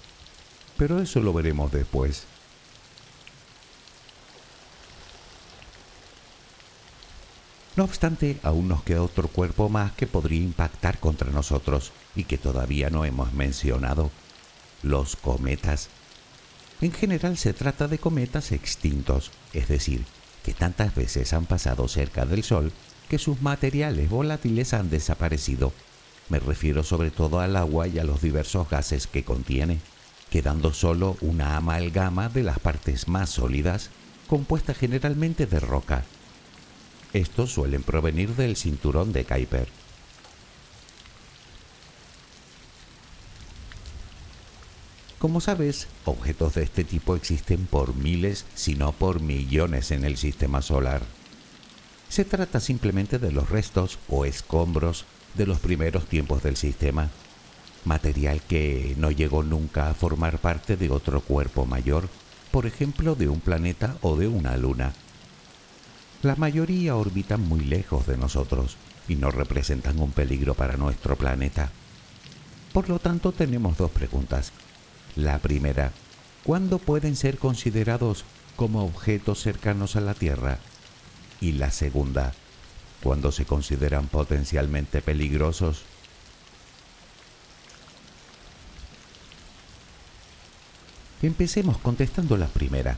Pero 0.76 1.00
eso 1.00 1.20
lo 1.20 1.32
veremos 1.32 1.72
después. 1.72 2.24
No 7.76 7.84
obstante, 7.84 8.38
aún 8.42 8.68
nos 8.68 8.82
queda 8.82 9.02
otro 9.02 9.28
cuerpo 9.28 9.68
más 9.68 9.92
que 9.92 10.06
podría 10.06 10.40
impactar 10.40 10.98
contra 10.98 11.30
nosotros 11.30 11.92
y 12.14 12.24
que 12.24 12.38
todavía 12.38 12.88
no 12.88 13.04
hemos 13.04 13.34
mencionado, 13.34 14.10
los 14.82 15.14
cometas. 15.14 15.90
En 16.80 16.90
general 16.90 17.36
se 17.36 17.52
trata 17.52 17.86
de 17.86 17.98
cometas 17.98 18.50
extintos, 18.52 19.30
es 19.52 19.68
decir, 19.68 20.06
que 20.42 20.54
tantas 20.54 20.94
veces 20.94 21.34
han 21.34 21.44
pasado 21.44 21.86
cerca 21.86 22.24
del 22.24 22.44
Sol 22.44 22.72
que 23.10 23.18
sus 23.18 23.42
materiales 23.42 24.08
volátiles 24.08 24.72
han 24.72 24.88
desaparecido. 24.88 25.72
Me 26.30 26.38
refiero 26.38 26.82
sobre 26.82 27.10
todo 27.10 27.40
al 27.40 27.56
agua 27.56 27.88
y 27.88 27.98
a 27.98 28.04
los 28.04 28.22
diversos 28.22 28.70
gases 28.70 29.06
que 29.06 29.22
contiene, 29.22 29.80
quedando 30.30 30.72
solo 30.72 31.18
una 31.20 31.58
amalgama 31.58 32.30
de 32.30 32.42
las 32.42 32.58
partes 32.58 33.06
más 33.06 33.28
sólidas, 33.28 33.90
compuesta 34.28 34.72
generalmente 34.72 35.46
de 35.46 35.60
roca. 35.60 36.04
Estos 37.16 37.50
suelen 37.50 37.82
provenir 37.82 38.36
del 38.36 38.56
cinturón 38.56 39.14
de 39.14 39.24
Kuiper. 39.24 39.68
Como 45.18 45.40
sabes, 45.40 45.88
objetos 46.04 46.56
de 46.56 46.64
este 46.64 46.84
tipo 46.84 47.16
existen 47.16 47.64
por 47.64 47.94
miles, 47.94 48.44
si 48.54 48.74
no 48.74 48.92
por 48.92 49.22
millones 49.22 49.92
en 49.92 50.04
el 50.04 50.18
sistema 50.18 50.60
solar. 50.60 51.00
Se 52.10 52.26
trata 52.26 52.60
simplemente 52.60 53.18
de 53.18 53.32
los 53.32 53.48
restos 53.48 53.98
o 54.10 54.26
escombros 54.26 55.06
de 55.36 55.46
los 55.46 55.58
primeros 55.58 56.04
tiempos 56.04 56.42
del 56.42 56.58
sistema, 56.58 57.08
material 57.86 58.42
que 58.42 58.94
no 58.98 59.10
llegó 59.10 59.42
nunca 59.42 59.88
a 59.88 59.94
formar 59.94 60.38
parte 60.38 60.76
de 60.76 60.90
otro 60.90 61.22
cuerpo 61.22 61.64
mayor, 61.64 62.10
por 62.50 62.66
ejemplo 62.66 63.14
de 63.14 63.30
un 63.30 63.40
planeta 63.40 63.96
o 64.02 64.16
de 64.16 64.28
una 64.28 64.58
luna. 64.58 64.92
La 66.22 66.36
mayoría 66.36 66.96
orbitan 66.96 67.40
muy 67.46 67.60
lejos 67.60 68.06
de 68.06 68.16
nosotros 68.16 68.76
y 69.08 69.16
no 69.16 69.30
representan 69.30 70.00
un 70.00 70.12
peligro 70.12 70.54
para 70.54 70.76
nuestro 70.76 71.16
planeta. 71.16 71.70
Por 72.72 72.88
lo 72.88 72.98
tanto, 72.98 73.32
tenemos 73.32 73.76
dos 73.76 73.90
preguntas. 73.90 74.52
La 75.14 75.38
primera, 75.38 75.92
¿cuándo 76.44 76.78
pueden 76.78 77.16
ser 77.16 77.38
considerados 77.38 78.24
como 78.56 78.84
objetos 78.84 79.40
cercanos 79.40 79.96
a 79.96 80.00
la 80.00 80.14
Tierra? 80.14 80.58
y 81.40 81.52
la 81.52 81.70
segunda, 81.70 82.32
cuando 83.02 83.32
se 83.32 83.44
consideran 83.44 84.06
potencialmente 84.08 85.02
peligrosos. 85.02 85.82
Empecemos 91.22 91.78
contestando 91.78 92.36
la 92.36 92.46
primera. 92.46 92.96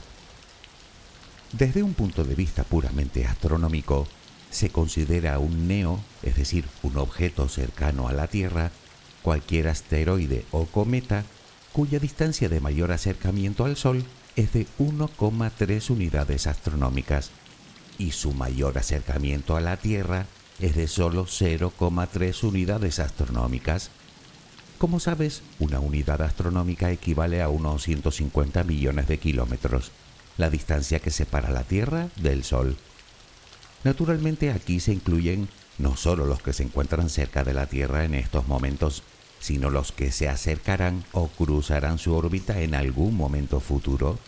Desde 1.52 1.82
un 1.82 1.94
punto 1.94 2.24
de 2.24 2.34
vista 2.34 2.62
puramente 2.62 3.26
astronómico, 3.26 4.06
se 4.50 4.68
considera 4.68 5.38
un 5.38 5.66
neo, 5.66 5.98
es 6.22 6.36
decir, 6.36 6.66
un 6.82 6.98
objeto 6.98 7.48
cercano 7.48 8.08
a 8.08 8.12
la 8.12 8.28
Tierra, 8.28 8.70
cualquier 9.22 9.68
asteroide 9.68 10.44
o 10.50 10.66
cometa 10.66 11.24
cuya 11.72 11.98
distancia 11.98 12.48
de 12.48 12.60
mayor 12.60 12.92
acercamiento 12.92 13.64
al 13.64 13.76
Sol 13.76 14.04
es 14.36 14.52
de 14.52 14.66
1,3 14.78 15.90
unidades 15.90 16.46
astronómicas 16.46 17.30
y 17.98 18.12
su 18.12 18.32
mayor 18.32 18.78
acercamiento 18.78 19.56
a 19.56 19.60
la 19.60 19.76
Tierra 19.76 20.26
es 20.60 20.76
de 20.76 20.86
solo 20.86 21.24
0,3 21.24 22.42
unidades 22.44 22.98
astronómicas. 22.98 23.90
Como 24.76 25.00
sabes, 25.00 25.42
una 25.58 25.80
unidad 25.80 26.20
astronómica 26.22 26.90
equivale 26.90 27.42
a 27.42 27.48
unos 27.48 27.84
150 27.84 28.64
millones 28.64 29.08
de 29.08 29.18
kilómetros, 29.18 29.92
la 30.38 30.48
distancia 30.48 31.00
que 31.00 31.10
separa 31.10 31.50
la 31.50 31.64
Tierra 31.64 32.08
del 32.16 32.44
Sol. 32.44 32.76
Naturalmente 33.84 34.50
aquí 34.50 34.80
se 34.80 34.92
incluyen 34.92 35.48
no 35.78 35.96
solo 35.96 36.24
los 36.26 36.40
que 36.42 36.52
se 36.52 36.62
encuentran 36.62 37.10
cerca 37.10 37.44
de 37.44 37.54
la 37.54 37.66
Tierra 37.66 38.04
en 38.04 38.14
estos 38.14 38.48
momentos, 38.48 39.02
sino 39.40 39.70
los 39.70 39.92
que 39.92 40.10
se 40.10 40.28
acercarán 40.28 41.04
o 41.12 41.28
cruzarán 41.28 41.98
su 41.98 42.14
órbita 42.14 42.60
en 42.60 42.74
algún 42.74 43.16
momento 43.16 43.60
futuro. 43.60 44.18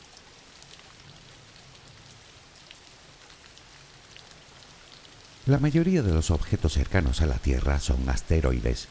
La 5.47 5.59
mayoría 5.59 6.03
de 6.03 6.13
los 6.13 6.31
objetos 6.31 6.75
cercanos 6.75 7.23
a 7.23 7.27
la 7.27 7.39
Tierra 7.39 7.81
son 7.81 8.09
asteroides, 8.09 8.89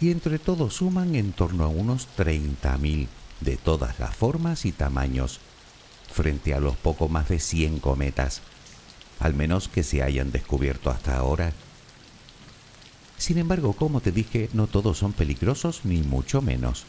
y 0.00 0.10
entre 0.10 0.38
todos 0.38 0.74
suman 0.74 1.14
en 1.14 1.32
torno 1.32 1.64
a 1.64 1.68
unos 1.68 2.08
30.000 2.18 3.06
de 3.40 3.56
todas 3.56 3.98
las 3.98 4.14
formas 4.14 4.66
y 4.66 4.72
tamaños, 4.72 5.40
frente 6.12 6.54
a 6.54 6.60
los 6.60 6.76
poco 6.76 7.08
más 7.08 7.28
de 7.28 7.40
100 7.40 7.80
cometas, 7.80 8.42
al 9.18 9.34
menos 9.34 9.68
que 9.68 9.82
se 9.82 10.02
hayan 10.02 10.30
descubierto 10.30 10.90
hasta 10.90 11.16
ahora. 11.16 11.52
Sin 13.18 13.38
embargo, 13.38 13.72
como 13.72 14.00
te 14.00 14.12
dije, 14.12 14.48
no 14.52 14.66
todos 14.66 14.98
son 14.98 15.12
peligrosos 15.12 15.84
ni 15.84 16.02
mucho 16.02 16.42
menos. 16.42 16.84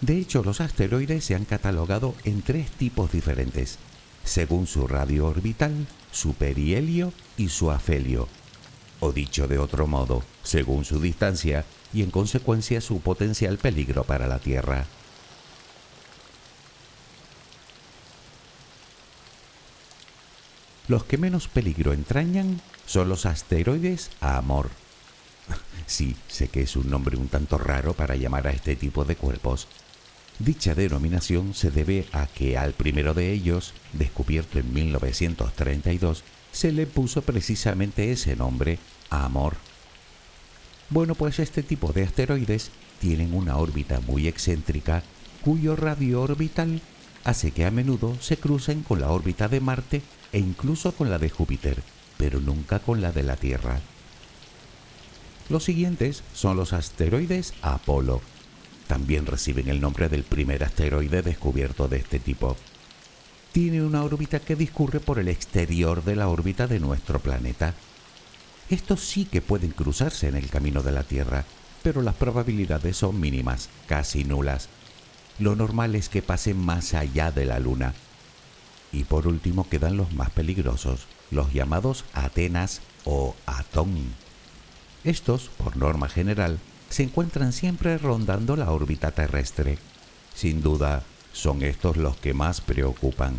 De 0.00 0.18
hecho, 0.18 0.42
los 0.42 0.60
asteroides 0.60 1.24
se 1.24 1.34
han 1.34 1.44
catalogado 1.44 2.14
en 2.24 2.42
tres 2.42 2.70
tipos 2.70 3.12
diferentes, 3.12 3.78
según 4.24 4.66
su 4.66 4.86
radio 4.86 5.26
orbital, 5.26 5.86
su 6.10 6.34
perihelio 6.34 7.12
y 7.36 7.48
su 7.48 7.70
afelio. 7.70 8.28
O 9.00 9.12
dicho 9.12 9.48
de 9.48 9.58
otro 9.58 9.86
modo, 9.86 10.22
según 10.42 10.84
su 10.84 11.00
distancia 11.00 11.64
y 11.92 12.02
en 12.02 12.10
consecuencia 12.10 12.80
su 12.80 13.00
potencial 13.00 13.58
peligro 13.58 14.04
para 14.04 14.26
la 14.26 14.40
Tierra. 14.40 14.86
Los 20.86 21.04
que 21.04 21.16
menos 21.16 21.48
peligro 21.48 21.92
entrañan 21.92 22.60
son 22.86 23.08
los 23.08 23.26
asteroides 23.26 24.10
a 24.20 24.36
Amor. 24.36 24.70
Sí, 25.86 26.16
sé 26.28 26.48
que 26.48 26.62
es 26.62 26.76
un 26.76 26.88
nombre 26.88 27.18
un 27.18 27.28
tanto 27.28 27.58
raro 27.58 27.92
para 27.92 28.16
llamar 28.16 28.46
a 28.46 28.52
este 28.52 28.74
tipo 28.74 29.04
de 29.04 29.16
cuerpos. 29.16 29.68
Dicha 30.38 30.74
denominación 30.74 31.52
se 31.52 31.70
debe 31.70 32.06
a 32.12 32.26
que 32.26 32.56
al 32.56 32.72
primero 32.72 33.12
de 33.12 33.32
ellos, 33.32 33.74
descubierto 33.92 34.58
en 34.58 34.72
1932, 34.72 36.24
se 36.52 36.72
le 36.72 36.86
puso 36.86 37.22
precisamente 37.22 38.10
ese 38.10 38.34
nombre, 38.34 38.78
Amor. 39.10 39.56
Bueno, 40.90 41.14
pues 41.14 41.38
este 41.38 41.62
tipo 41.62 41.92
de 41.92 42.04
asteroides 42.04 42.70
tienen 43.00 43.34
una 43.34 43.56
órbita 43.56 44.00
muy 44.00 44.26
excéntrica 44.26 45.02
cuyo 45.42 45.76
radio 45.76 46.22
orbital 46.22 46.80
hace 47.24 47.50
que 47.50 47.64
a 47.64 47.70
menudo 47.70 48.16
se 48.20 48.36
crucen 48.36 48.82
con 48.82 49.00
la 49.00 49.10
órbita 49.10 49.48
de 49.48 49.60
Marte 49.60 50.02
e 50.34 50.38
incluso 50.40 50.90
con 50.90 51.10
la 51.10 51.18
de 51.20 51.30
Júpiter, 51.30 51.80
pero 52.16 52.40
nunca 52.40 52.80
con 52.80 53.00
la 53.00 53.12
de 53.12 53.22
la 53.22 53.36
Tierra. 53.36 53.78
Los 55.48 55.62
siguientes 55.62 56.24
son 56.34 56.56
los 56.56 56.72
asteroides 56.72 57.54
Apolo. 57.62 58.20
También 58.88 59.26
reciben 59.26 59.68
el 59.68 59.80
nombre 59.80 60.08
del 60.08 60.24
primer 60.24 60.64
asteroide 60.64 61.22
descubierto 61.22 61.86
de 61.86 61.98
este 61.98 62.18
tipo. 62.18 62.56
Tiene 63.52 63.80
una 63.84 64.02
órbita 64.02 64.40
que 64.40 64.56
discurre 64.56 64.98
por 64.98 65.20
el 65.20 65.28
exterior 65.28 66.02
de 66.02 66.16
la 66.16 66.26
órbita 66.26 66.66
de 66.66 66.80
nuestro 66.80 67.20
planeta. 67.20 67.74
Estos 68.68 69.02
sí 69.02 69.26
que 69.26 69.40
pueden 69.40 69.70
cruzarse 69.70 70.26
en 70.26 70.34
el 70.34 70.50
camino 70.50 70.82
de 70.82 70.90
la 70.90 71.04
Tierra, 71.04 71.44
pero 71.84 72.02
las 72.02 72.16
probabilidades 72.16 72.96
son 72.96 73.20
mínimas, 73.20 73.68
casi 73.86 74.24
nulas. 74.24 74.68
Lo 75.38 75.54
normal 75.54 75.94
es 75.94 76.08
que 76.08 76.22
pasen 76.22 76.58
más 76.58 76.92
allá 76.92 77.30
de 77.30 77.44
la 77.44 77.60
Luna, 77.60 77.94
y 78.94 79.04
por 79.04 79.26
último 79.26 79.68
quedan 79.68 79.96
los 79.96 80.12
más 80.12 80.30
peligrosos, 80.30 81.06
los 81.30 81.52
llamados 81.52 82.04
Atenas 82.14 82.80
o 83.04 83.34
Atón. 83.44 84.14
Estos, 85.02 85.50
por 85.58 85.76
norma 85.76 86.08
general, 86.08 86.60
se 86.88 87.02
encuentran 87.02 87.52
siempre 87.52 87.98
rondando 87.98 88.56
la 88.56 88.70
órbita 88.70 89.10
terrestre. 89.10 89.78
Sin 90.34 90.62
duda, 90.62 91.02
son 91.32 91.62
estos 91.62 91.96
los 91.96 92.16
que 92.16 92.34
más 92.34 92.60
preocupan. 92.60 93.34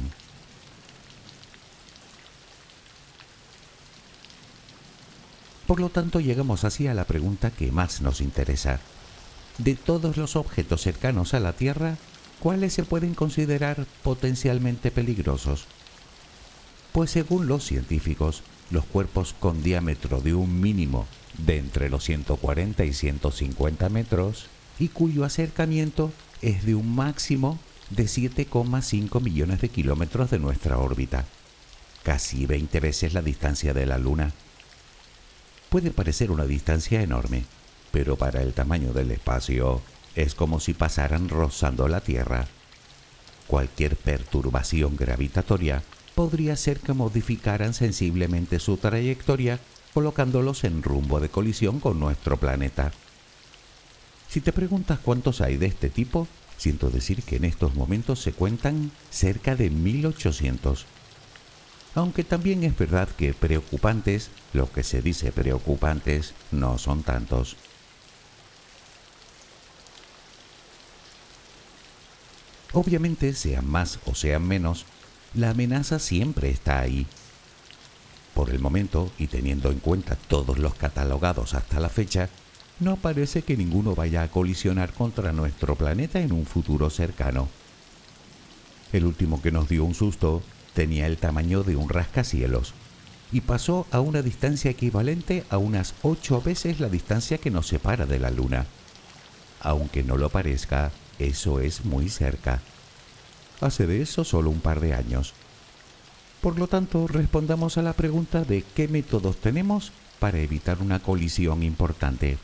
Por 5.65 5.79
lo 5.79 5.89
tanto, 5.89 6.19
llegamos 6.19 6.63
así 6.63 6.87
a 6.87 6.93
la 6.93 7.05
pregunta 7.05 7.49
que 7.49 7.71
más 7.71 8.01
nos 8.01 8.21
interesa. 8.21 8.79
De 9.57 9.75
todos 9.75 10.17
los 10.17 10.35
objetos 10.35 10.81
cercanos 10.81 11.33
a 11.33 11.39
la 11.39 11.53
Tierra, 11.53 11.97
¿cuáles 12.39 12.73
se 12.73 12.83
pueden 12.83 13.13
considerar 13.13 13.85
potencialmente 14.03 14.91
peligrosos? 14.91 15.65
Pues 16.91 17.11
según 17.11 17.47
los 17.47 17.65
científicos, 17.65 18.43
los 18.71 18.85
cuerpos 18.85 19.35
con 19.39 19.63
diámetro 19.63 20.21
de 20.21 20.33
un 20.33 20.61
mínimo 20.61 21.07
de 21.37 21.57
entre 21.57 21.89
los 21.89 22.03
140 22.05 22.85
y 22.85 22.93
150 22.93 23.89
metros 23.89 24.47
y 24.79 24.89
cuyo 24.89 25.25
acercamiento 25.25 26.11
es 26.41 26.65
de 26.65 26.75
un 26.75 26.95
máximo 26.95 27.59
de 27.89 28.05
7,5 28.05 29.21
millones 29.21 29.61
de 29.61 29.69
kilómetros 29.69 30.31
de 30.31 30.39
nuestra 30.39 30.77
órbita, 30.77 31.25
casi 32.03 32.45
20 32.45 32.79
veces 32.79 33.13
la 33.13 33.21
distancia 33.21 33.73
de 33.73 33.85
la 33.85 33.97
Luna. 33.97 34.31
Puede 35.69 35.91
parecer 35.91 36.31
una 36.31 36.45
distancia 36.45 37.01
enorme, 37.01 37.43
pero 37.91 38.15
para 38.15 38.41
el 38.41 38.53
tamaño 38.53 38.93
del 38.93 39.11
espacio 39.11 39.81
es 40.15 40.35
como 40.35 40.59
si 40.59 40.73
pasaran 40.73 41.29
rozando 41.29 41.87
la 41.87 42.01
Tierra. 42.01 42.47
Cualquier 43.47 43.95
perturbación 43.95 44.95
gravitatoria 44.95 45.83
podría 46.15 46.55
ser 46.55 46.79
que 46.79 46.93
modificaran 46.93 47.73
sensiblemente 47.73 48.59
su 48.59 48.77
trayectoria 48.77 49.59
colocándolos 49.93 50.63
en 50.63 50.83
rumbo 50.83 51.19
de 51.19 51.29
colisión 51.29 51.79
con 51.79 51.99
nuestro 51.99 52.37
planeta. 52.37 52.91
Si 54.27 54.41
te 54.41 54.51
preguntas 54.51 54.99
cuántos 54.99 55.41
hay 55.41 55.57
de 55.57 55.67
este 55.67 55.89
tipo, 55.89 56.27
siento 56.57 56.89
decir 56.89 57.23
que 57.23 57.37
en 57.37 57.45
estos 57.45 57.75
momentos 57.75 58.19
se 58.19 58.33
cuentan 58.33 58.91
cerca 59.09 59.55
de 59.55 59.69
1800. 59.69 60.85
Aunque 61.93 62.25
también 62.25 62.63
es 62.65 62.77
verdad 62.77 63.07
que 63.07 63.33
preocupantes, 63.33 64.29
lo 64.51 64.69
que 64.69 64.83
se 64.83 65.01
dice 65.01 65.31
preocupantes, 65.31 66.33
no 66.51 66.77
son 66.77 67.03
tantos. 67.03 67.55
Obviamente, 72.75 73.33
sean 73.33 73.65
más 73.65 73.99
o 74.05 74.15
sean 74.15 74.45
menos, 74.45 74.85
la 75.33 75.51
amenaza 75.51 75.97
siempre 75.97 76.49
está 76.49 76.81
ahí. 76.81 77.07
Por 78.33 78.49
el 78.49 78.59
momento, 78.59 79.09
y 79.17 79.27
teniendo 79.27 79.71
en 79.71 79.79
cuenta 79.79 80.17
todos 80.27 80.59
los 80.59 80.75
catalogados 80.75 81.53
hasta 81.53 81.79
la 81.79 81.87
fecha, 81.87 82.27
no 82.81 82.97
parece 82.97 83.43
que 83.43 83.55
ninguno 83.55 83.95
vaya 83.95 84.23
a 84.23 84.27
colisionar 84.29 84.91
contra 84.91 85.31
nuestro 85.31 85.77
planeta 85.77 86.19
en 86.19 86.33
un 86.33 86.45
futuro 86.45 86.89
cercano. 86.89 87.47
El 88.91 89.05
último 89.05 89.41
que 89.41 89.53
nos 89.53 89.69
dio 89.69 89.85
un 89.85 89.95
susto 89.95 90.43
tenía 90.73 91.07
el 91.07 91.15
tamaño 91.15 91.63
de 91.63 91.77
un 91.77 91.87
rascacielos 91.87 92.73
y 93.31 93.39
pasó 93.39 93.87
a 93.89 94.01
una 94.01 94.21
distancia 94.21 94.69
equivalente 94.69 95.45
a 95.49 95.59
unas 95.59 95.93
ocho 96.01 96.41
veces 96.41 96.81
la 96.81 96.89
distancia 96.89 97.37
que 97.37 97.51
nos 97.51 97.67
separa 97.67 98.05
de 98.05 98.19
la 98.19 98.31
Luna. 98.31 98.65
Aunque 99.61 100.03
no 100.03 100.17
lo 100.17 100.29
parezca, 100.29 100.91
eso 101.19 101.59
es 101.59 101.85
muy 101.85 102.09
cerca. 102.09 102.61
Hace 103.61 103.87
de 103.87 104.01
eso 104.01 104.23
solo 104.23 104.49
un 104.49 104.59
par 104.59 104.79
de 104.79 104.93
años. 104.93 105.33
Por 106.41 106.59
lo 106.59 106.67
tanto, 106.67 107.07
respondamos 107.07 107.77
a 107.77 107.81
la 107.81 107.93
pregunta 107.93 108.43
de 108.43 108.63
qué 108.75 108.87
métodos 108.87 109.37
tenemos 109.37 109.91
para 110.19 110.39
evitar 110.39 110.81
una 110.81 110.99
colisión 110.99 111.63
importante. 111.63 112.37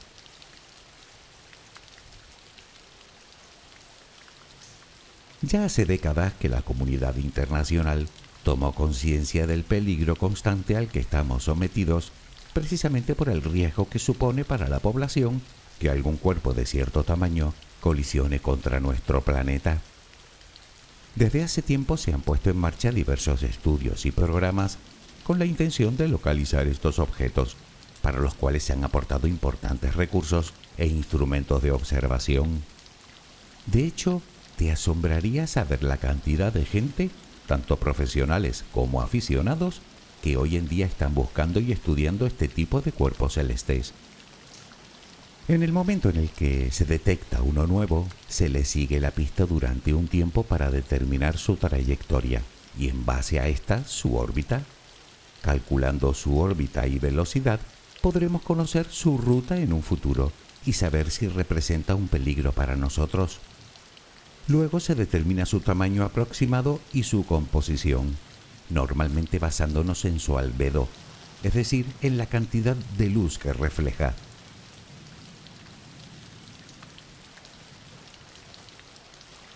Ya 5.42 5.66
hace 5.66 5.86
décadas 5.86 6.34
que 6.34 6.50
la 6.50 6.62
comunidad 6.62 7.16
internacional 7.18 8.08
tomó 8.44 8.74
conciencia 8.74 9.48
del 9.48 9.64
peligro 9.64 10.16
constante 10.16 10.78
al 10.78 10.88
que 10.88 11.00
estamos 11.00 11.44
sometidos, 11.44 12.12
precisamente 12.54 13.16
por 13.16 13.30
el 13.30 13.42
riesgo 13.42 13.90
que 13.90 14.00
supone 14.00 14.46
para 14.46 14.68
la 14.68 14.80
población 14.80 15.42
que 15.80 15.90
algún 15.90 16.18
cuerpo 16.18 16.54
de 16.54 16.66
cierto 16.66 17.04
tamaño 17.04 17.54
colisione 17.82 18.40
contra 18.40 18.80
nuestro 18.80 19.22
planeta. 19.22 19.82
Desde 21.16 21.44
hace 21.44 21.62
tiempo 21.62 21.98
se 21.98 22.14
han 22.14 22.22
puesto 22.22 22.50
en 22.50 22.58
marcha 22.58 22.92
diversos 22.92 23.44
estudios 23.44 24.06
y 24.06 24.12
programas 24.12 24.78
con 25.26 25.40
la 25.40 25.46
intención 25.46 25.98
de 25.98 26.08
localizar 26.08 26.68
estos 26.68 27.00
objetos, 27.00 27.58
para 28.02 28.20
los 28.20 28.34
cuales 28.34 28.64
se 28.64 28.74
han 28.74 28.84
aportado 28.84 29.28
importantes 29.28 29.96
recursos 29.96 30.54
e 30.78 30.88
instrumentos 30.88 31.62
de 31.62 31.72
observación. 31.72 32.64
De 33.66 33.86
hecho, 33.86 34.22
te 34.56 34.72
asombraría 34.72 35.48
saber 35.48 35.84
la 35.84 35.98
cantidad 35.98 36.54
de 36.54 36.66
gente, 36.66 37.10
tanto 37.48 37.78
profesionales 37.78 38.64
como 38.72 39.02
aficionados, 39.02 39.82
que 40.22 40.38
hoy 40.38 40.56
en 40.56 40.68
día 40.68 40.86
están 40.86 41.14
buscando 41.14 41.60
y 41.60 41.72
estudiando 41.72 42.26
este 42.26 42.48
tipo 42.48 42.82
de 42.82 42.92
cuerpos 42.92 43.34
celestes. 43.34 43.94
En 45.52 45.64
el 45.64 45.74
momento 45.74 46.08
en 46.08 46.16
el 46.16 46.30
que 46.30 46.72
se 46.72 46.86
detecta 46.86 47.42
uno 47.42 47.68
nuevo, 47.68 48.08
se 48.30 48.48
le 48.48 48.64
sigue 48.64 49.02
la 49.02 49.12
pista 49.12 49.46
durante 49.46 49.94
un 49.94 50.08
tiempo 50.08 50.44
para 50.44 50.72
determinar 50.72 51.38
su 51.38 51.58
trayectoria 51.58 52.42
y 52.80 52.88
en 52.88 53.06
base 53.06 53.38
a 53.38 53.50
esta 53.50 53.84
su 53.84 54.16
órbita. 54.16 54.64
Calculando 55.42 56.14
su 56.14 56.40
órbita 56.40 56.88
y 56.88 57.00
velocidad, 57.00 57.60
podremos 58.00 58.44
conocer 58.44 58.88
su 58.90 59.18
ruta 59.18 59.58
en 59.58 59.74
un 59.74 59.84
futuro 59.84 60.32
y 60.66 60.72
saber 60.72 61.12
si 61.12 61.28
representa 61.28 61.96
un 61.96 62.08
peligro 62.08 62.54
para 62.54 62.78
nosotros. 62.78 63.42
Luego 64.48 64.80
se 64.80 64.96
determina 64.96 65.46
su 65.46 65.60
tamaño 65.60 66.06
aproximado 66.06 66.80
y 66.94 67.04
su 67.04 67.26
composición, 67.26 68.16
normalmente 68.70 69.38
basándonos 69.38 70.06
en 70.06 70.22
su 70.22 70.38
albedo, 70.38 70.88
es 71.44 71.54
decir, 71.54 71.88
en 72.02 72.16
la 72.16 72.28
cantidad 72.28 72.78
de 72.98 73.10
luz 73.10 73.38
que 73.38 73.52
refleja. 73.52 74.16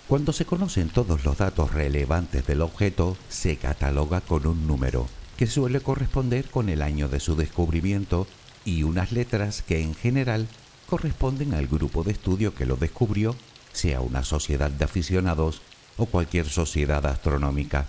Cuando 0.08 0.34
se 0.34 0.46
conocen 0.46 0.90
todos 0.90 1.26
los 1.26 1.40
datos 1.40 1.74
relevantes 1.74 2.46
del 2.46 2.62
objeto, 2.62 3.18
se 3.28 3.58
cataloga 3.58 4.22
con 4.22 4.46
un 4.46 4.68
número, 4.68 5.08
que 5.36 5.48
suele 5.48 5.80
corresponder 5.80 6.46
con 6.46 6.70
el 6.70 6.84
año 6.84 7.10
de 7.10 7.20
su 7.20 7.36
descubrimiento, 7.36 8.28
y 8.66 8.84
unas 8.84 9.12
letras 9.12 9.64
que 9.64 9.82
en 9.82 9.96
general 9.96 10.48
corresponden 10.88 11.56
al 11.56 11.66
grupo 11.66 12.04
de 12.04 12.12
estudio 12.12 12.54
que 12.54 12.68
lo 12.68 12.76
descubrió, 12.76 13.36
sea 13.74 14.02
una 14.02 14.24
sociedad 14.24 14.70
de 14.70 14.86
aficionados 14.86 15.62
o 15.98 16.06
cualquier 16.06 16.48
sociedad 16.50 17.04
astronómica. 17.08 17.88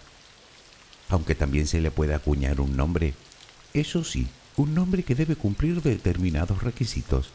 Aunque 1.11 1.35
también 1.35 1.67
se 1.67 1.83
le 1.83 1.91
puede 1.91 2.15
acuñar 2.15 2.63
un 2.63 2.79
nombre, 2.79 3.13
eso 3.75 4.05
sí, 4.05 4.27
un 4.57 4.75
nombre 4.75 5.03
que 5.03 5.15
debe 5.15 5.37
cumplir 5.37 5.83
determinados 5.83 6.63
requisitos. 6.63 7.29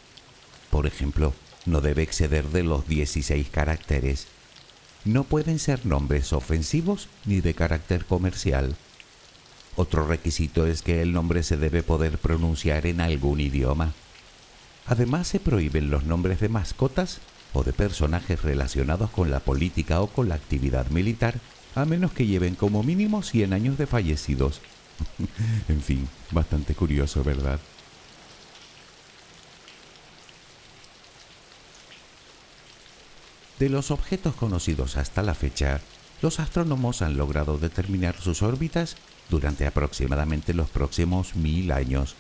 Por 0.72 0.88
ejemplo, 0.88 1.36
no 1.67 1.82
debe 1.82 2.02
exceder 2.02 2.48
de 2.48 2.63
los 2.63 2.88
16 2.88 3.48
caracteres 3.52 4.28
no 5.06 5.24
pueden 5.24 5.60
ser 5.60 5.86
nombres 5.86 6.32
ofensivos 6.34 7.08
ni 7.26 7.42
de 7.42 7.54
carácter 7.54 8.06
comercial. 8.06 8.76
Otro 9.76 10.06
requisito 10.06 10.68
es 10.68 10.82
que 10.82 11.02
el 11.02 11.14
nombre 11.14 11.44
se 11.44 11.58
debe 11.58 11.82
poder 11.82 12.18
pronunciar 12.18 12.86
en 12.86 13.02
algún 13.02 13.40
idioma. 13.40 13.94
Además 14.86 15.28
se 15.28 15.40
prohíben 15.40 15.90
los 15.90 16.04
nombres 16.04 16.40
de 16.40 16.50
mascotas 16.50 17.20
o 17.54 17.64
de 17.64 17.74
personajes 17.74 18.42
relacionados 18.42 19.10
con 19.10 19.32
la 19.32 19.40
política 19.40 20.02
o 20.02 20.08
con 20.08 20.30
la 20.30 20.36
actividad 20.36 20.90
militar, 20.90 21.40
a 21.76 21.86
menos 21.86 22.12
que 22.12 22.28
lleven 22.28 22.56
como 22.56 22.84
mínimo 22.84 23.24
100 23.24 23.54
años 23.54 23.78
de 23.78 23.88
fallecidos. 23.88 24.62
en 25.70 25.82
fin, 25.82 26.08
bastante 26.32 26.76
curioso, 26.76 27.24
¿verdad? 27.24 27.60
De 33.62 33.69
los 33.69 33.91
objetos 33.91 34.34
conocidos 34.34 34.97
hasta 34.97 35.21
la 35.21 35.36
fecha, 35.36 35.82
los 36.24 36.39
astrónomos 36.39 37.04
han 37.04 37.15
logrado 37.15 37.60
determinar 37.60 38.19
sus 38.19 38.41
órbitas 38.41 38.95
durante 39.30 39.67
aproximadamente 39.67 40.56
los 40.56 40.67
próximos 40.67 41.36
mil 41.36 41.71
años. 41.71 42.15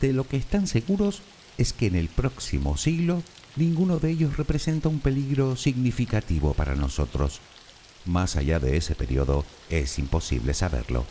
De 0.00 0.12
lo 0.12 0.26
que 0.26 0.36
están 0.36 0.66
seguros 0.66 1.22
es 1.58 1.72
que 1.72 1.86
en 1.86 1.94
el 1.94 2.08
próximo 2.08 2.76
siglo 2.76 3.22
ninguno 3.54 4.00
de 4.00 4.10
ellos 4.10 4.36
representa 4.36 4.88
un 4.88 4.98
peligro 4.98 5.54
significativo 5.54 6.54
para 6.54 6.74
nosotros. 6.74 7.38
Más 8.04 8.34
allá 8.34 8.58
de 8.58 8.76
ese 8.76 8.96
periodo 8.96 9.44
es 9.70 9.96
imposible 10.00 10.54
saberlo. 10.54 11.04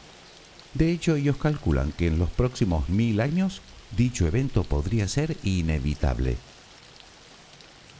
De 0.73 0.91
hecho, 0.91 1.15
ellos 1.15 1.37
calculan 1.37 1.93
que 1.93 2.07
en 2.07 2.19
los 2.19 2.31
próximos 2.31 2.89
mil 2.89 3.21
años 3.21 3.61
dicho 3.95 4.27
evento 4.27 4.65
podría 4.65 5.07
ser 5.07 5.37
inevitable. 5.41 6.35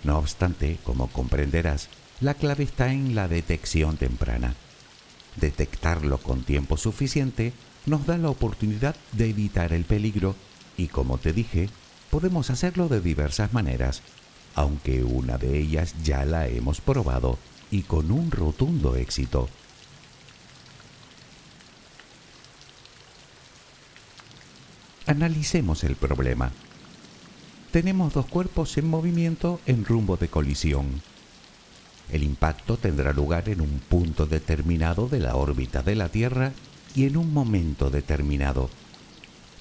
No 0.05 0.19
obstante, 0.19 0.77
como 0.83 1.07
comprenderás, 1.07 1.89
la 2.21 2.35
clave 2.35 2.63
está 2.63 2.93
en 2.93 3.15
la 3.15 3.27
detección 3.27 3.97
temprana. 3.97 4.53
Detectarlo 5.35 6.19
con 6.19 6.43
tiempo 6.43 6.77
suficiente 6.77 7.53
nos 7.87 8.05
da 8.05 8.15
la 8.19 8.29
oportunidad 8.29 8.95
de 9.13 9.31
evitar 9.31 9.73
el 9.73 9.83
peligro 9.83 10.35
y 10.77 10.89
como 10.89 11.17
te 11.17 11.33
dije, 11.33 11.69
podemos 12.11 12.51
hacerlo 12.51 12.87
de 12.87 13.01
diversas 13.01 13.51
maneras, 13.51 14.03
aunque 14.53 15.03
una 15.03 15.39
de 15.39 15.57
ellas 15.57 15.95
ya 16.03 16.23
la 16.23 16.47
hemos 16.47 16.81
probado 16.81 17.39
y 17.71 17.81
con 17.81 18.11
un 18.11 18.29
rotundo 18.29 18.95
éxito. 18.95 19.49
Analicemos 25.07 25.83
el 25.83 25.95
problema 25.95 26.51
tenemos 27.75 28.13
dos 28.13 28.27
cuerpos 28.27 28.77
en 28.77 28.87
movimiento 28.87 29.59
en 29.65 29.83
rumbo 29.83 30.15
de 30.15 30.29
colisión. 30.29 31.01
El 32.09 32.23
impacto 32.23 32.77
tendrá 32.77 33.11
lugar 33.11 33.49
en 33.49 33.59
un 33.59 33.81
punto 33.89 34.27
determinado 34.27 35.09
de 35.09 35.19
la 35.19 35.35
órbita 35.35 35.83
de 35.83 35.95
la 35.95 36.07
Tierra 36.07 36.53
y 36.95 37.03
en 37.03 37.17
un 37.17 37.33
momento 37.33 37.89
determinado. 37.89 38.69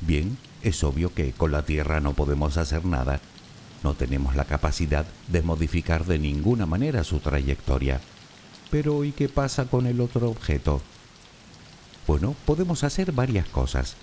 Bien, 0.01 0.39
es 0.63 0.85
obvio 0.85 1.13
que 1.13 1.33
con 1.33 1.51
la 1.51 1.65
Tierra 1.65 1.99
no 1.99 2.13
podemos 2.13 2.57
hacer 2.57 2.85
nada. 2.85 3.19
No 3.83 3.95
tenemos 3.95 4.37
la 4.37 4.45
capacidad 4.45 5.07
de 5.27 5.43
modificar 5.43 6.05
de 6.05 6.21
ninguna 6.21 6.67
manera 6.67 7.03
su 7.03 7.19
trayectoria. 7.19 8.01
Pero 8.71 9.03
¿y 9.03 9.11
qué 9.11 9.29
pasa 9.29 9.65
con 9.65 9.89
el 9.89 10.01
otro 10.01 10.31
objeto? 10.31 10.83
Bueno, 12.07 12.37
podemos 12.47 12.85
hacer 12.85 13.11
varias 13.11 13.49
cosas. 13.49 13.97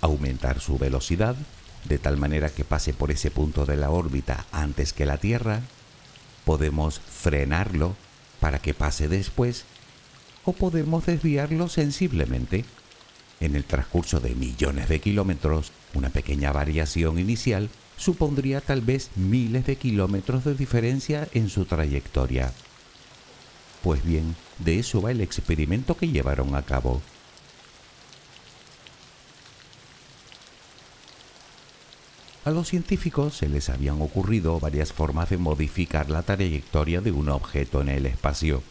Aumentar 0.00 0.58
su 0.58 0.76
velocidad, 0.76 1.36
de 1.84 1.98
tal 1.98 2.16
manera 2.16 2.50
que 2.50 2.64
pase 2.64 2.92
por 2.92 3.10
ese 3.10 3.30
punto 3.30 3.66
de 3.66 3.76
la 3.76 3.90
órbita 3.90 4.46
antes 4.52 4.92
que 4.92 5.06
la 5.06 5.18
Tierra, 5.18 5.62
podemos 6.44 7.00
frenarlo 7.00 7.96
para 8.40 8.58
que 8.58 8.74
pase 8.74 9.08
después 9.08 9.64
o 10.44 10.52
podemos 10.52 11.06
desviarlo 11.06 11.68
sensiblemente. 11.68 12.64
En 13.40 13.54
el 13.54 13.64
transcurso 13.64 14.20
de 14.20 14.34
millones 14.34 14.88
de 14.88 15.00
kilómetros, 15.00 15.72
una 15.94 16.10
pequeña 16.10 16.52
variación 16.52 17.18
inicial 17.18 17.68
supondría 17.96 18.60
tal 18.60 18.80
vez 18.80 19.10
miles 19.16 19.66
de 19.66 19.76
kilómetros 19.76 20.44
de 20.44 20.54
diferencia 20.54 21.28
en 21.34 21.48
su 21.48 21.64
trayectoria. 21.64 22.52
Pues 23.82 24.04
bien, 24.04 24.34
de 24.58 24.78
eso 24.78 25.02
va 25.02 25.10
el 25.10 25.20
experimento 25.20 25.96
que 25.96 26.08
llevaron 26.08 26.54
a 26.54 26.62
cabo. 26.62 27.00
A 32.48 32.50
los 32.50 32.68
científicos 32.68 33.36
se 33.36 33.46
les 33.46 33.68
habían 33.68 34.00
ocurrido 34.00 34.58
varias 34.58 34.90
formas 34.90 35.28
de 35.28 35.36
modificar 35.36 36.08
la 36.08 36.22
trayectoria 36.22 37.02
de 37.02 37.12
un 37.12 37.28
objeto 37.28 37.82
en 37.82 37.90
el 37.90 38.06
espacio. 38.06 38.62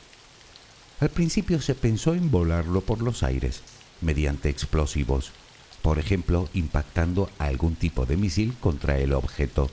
Al 1.00 1.10
principio 1.10 1.62
se 1.62 1.76
pensó 1.76 2.16
en 2.16 2.32
volarlo 2.32 2.82
por 2.82 3.04
los 3.04 3.22
aires, 3.22 3.62
mediante 4.02 4.50
explosivos, 4.50 5.32
por 5.84 6.00
ejemplo, 6.00 6.50
impactando 6.56 7.30
algún 7.38 7.76
tipo 7.76 8.08
de 8.08 8.18
misil 8.18 8.56
contra 8.60 8.98
el 8.98 9.14
objeto. 9.14 9.70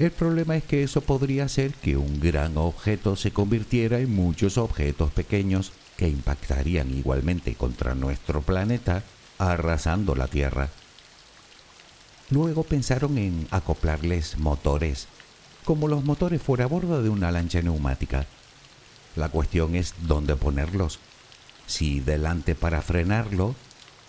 El 0.00 0.10
problema 0.10 0.56
es 0.56 0.64
que 0.64 0.82
eso 0.82 1.00
podría 1.00 1.44
hacer 1.44 1.74
que 1.74 1.96
un 1.96 2.18
gran 2.18 2.58
objeto 2.58 3.14
se 3.14 3.30
convirtiera 3.30 4.00
en 4.00 4.12
muchos 4.16 4.58
objetos 4.58 5.12
pequeños 5.12 5.70
que 5.96 6.08
impactarían 6.08 6.92
igualmente 6.92 7.54
contra 7.54 7.94
nuestro 7.94 8.42
planeta, 8.42 9.04
arrasando 9.38 10.16
la 10.16 10.26
Tierra. 10.26 10.70
Luego 12.30 12.64
pensaron 12.64 13.18
en 13.18 13.46
acoplarles 13.52 14.36
motores, 14.38 15.06
como 15.64 15.86
los 15.86 16.04
motores 16.04 16.42
fuera 16.42 16.64
a 16.64 16.68
bordo 16.68 17.00
de 17.02 17.08
una 17.08 17.30
lancha 17.30 17.62
neumática. 17.62 18.26
La 19.14 19.28
cuestión 19.28 19.76
es 19.76 19.94
dónde 20.02 20.34
ponerlos. 20.34 20.98
Si 21.66 22.00
delante 22.00 22.56
para 22.56 22.82
frenarlo, 22.82 23.54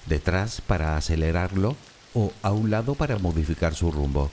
detrás 0.07 0.61
para 0.61 0.97
acelerarlo 0.97 1.75
o 2.15 2.33
a 2.41 2.51
un 2.51 2.71
lado 2.71 2.95
para 2.95 3.19
modificar 3.19 3.75
su 3.75 3.91
rumbo. 3.91 4.31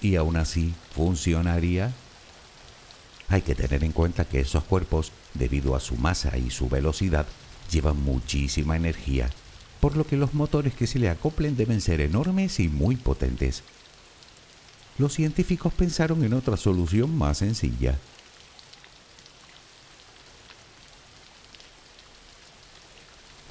Y 0.00 0.14
aún 0.14 0.36
así, 0.36 0.72
¿funcionaría? 0.94 1.92
Hay 3.28 3.42
que 3.42 3.54
tener 3.56 3.82
en 3.82 3.92
cuenta 3.92 4.24
que 4.24 4.40
esos 4.40 4.62
cuerpos, 4.64 5.10
debido 5.34 5.74
a 5.74 5.80
su 5.80 5.96
masa 5.96 6.36
y 6.36 6.50
su 6.50 6.68
velocidad, 6.68 7.26
llevan 7.70 8.00
muchísima 8.02 8.76
energía 8.76 9.30
por 9.82 9.96
lo 9.96 10.06
que 10.06 10.16
los 10.16 10.32
motores 10.32 10.74
que 10.74 10.86
se 10.86 11.00
le 11.00 11.08
acoplen 11.08 11.56
deben 11.56 11.80
ser 11.80 12.00
enormes 12.00 12.60
y 12.60 12.68
muy 12.68 12.94
potentes. 12.94 13.64
Los 14.96 15.12
científicos 15.12 15.74
pensaron 15.74 16.22
en 16.22 16.34
otra 16.34 16.56
solución 16.56 17.18
más 17.18 17.38
sencilla. 17.38 17.98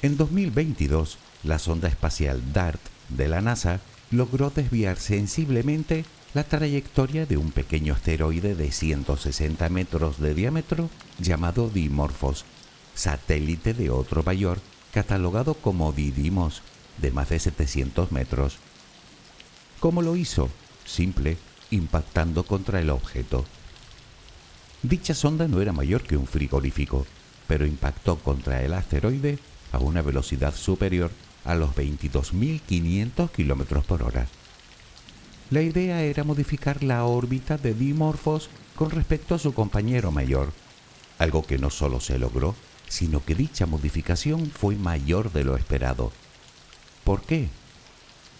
En 0.00 0.16
2022, 0.16 1.18
la 1.42 1.58
sonda 1.58 1.88
espacial 1.88 2.40
DART 2.54 2.80
de 3.10 3.28
la 3.28 3.42
NASA 3.42 3.80
logró 4.10 4.48
desviar 4.48 4.96
sensiblemente 4.98 6.06
la 6.32 6.44
trayectoria 6.44 7.26
de 7.26 7.36
un 7.36 7.52
pequeño 7.52 7.92
asteroide 7.92 8.54
de 8.54 8.72
160 8.72 9.68
metros 9.68 10.18
de 10.18 10.32
diámetro 10.32 10.88
llamado 11.18 11.68
Dimorphos, 11.68 12.46
satélite 12.94 13.74
de 13.74 13.90
otro 13.90 14.22
mayor 14.22 14.71
catalogado 14.92 15.54
como 15.54 15.92
Didymos 15.92 16.62
de 16.98 17.10
más 17.10 17.30
de 17.30 17.38
700 17.38 18.12
metros. 18.12 18.58
¿Cómo 19.80 20.02
lo 20.02 20.16
hizo? 20.16 20.50
Simple, 20.84 21.38
impactando 21.70 22.44
contra 22.44 22.80
el 22.80 22.90
objeto. 22.90 23.44
Dicha 24.82 25.14
sonda 25.14 25.48
no 25.48 25.60
era 25.60 25.72
mayor 25.72 26.02
que 26.02 26.16
un 26.16 26.26
frigorífico, 26.26 27.06
pero 27.48 27.66
impactó 27.66 28.18
contra 28.18 28.62
el 28.62 28.74
asteroide 28.74 29.38
a 29.72 29.78
una 29.78 30.02
velocidad 30.02 30.54
superior 30.54 31.10
a 31.44 31.54
los 31.54 31.70
22.500 31.74 33.30
km 33.30 33.82
por 33.82 34.02
hora. 34.02 34.26
La 35.50 35.62
idea 35.62 36.02
era 36.02 36.24
modificar 36.24 36.82
la 36.82 37.04
órbita 37.04 37.58
de 37.58 37.74
Dimorphos 37.74 38.48
con 38.74 38.90
respecto 38.90 39.34
a 39.34 39.38
su 39.38 39.52
compañero 39.52 40.10
mayor, 40.10 40.52
algo 41.18 41.44
que 41.44 41.58
no 41.58 41.70
solo 41.70 42.00
se 42.00 42.18
logró, 42.18 42.54
sino 42.92 43.24
que 43.24 43.34
dicha 43.34 43.64
modificación 43.64 44.50
fue 44.50 44.76
mayor 44.76 45.32
de 45.32 45.44
lo 45.44 45.56
esperado. 45.56 46.12
¿Por 47.04 47.22
qué? 47.22 47.48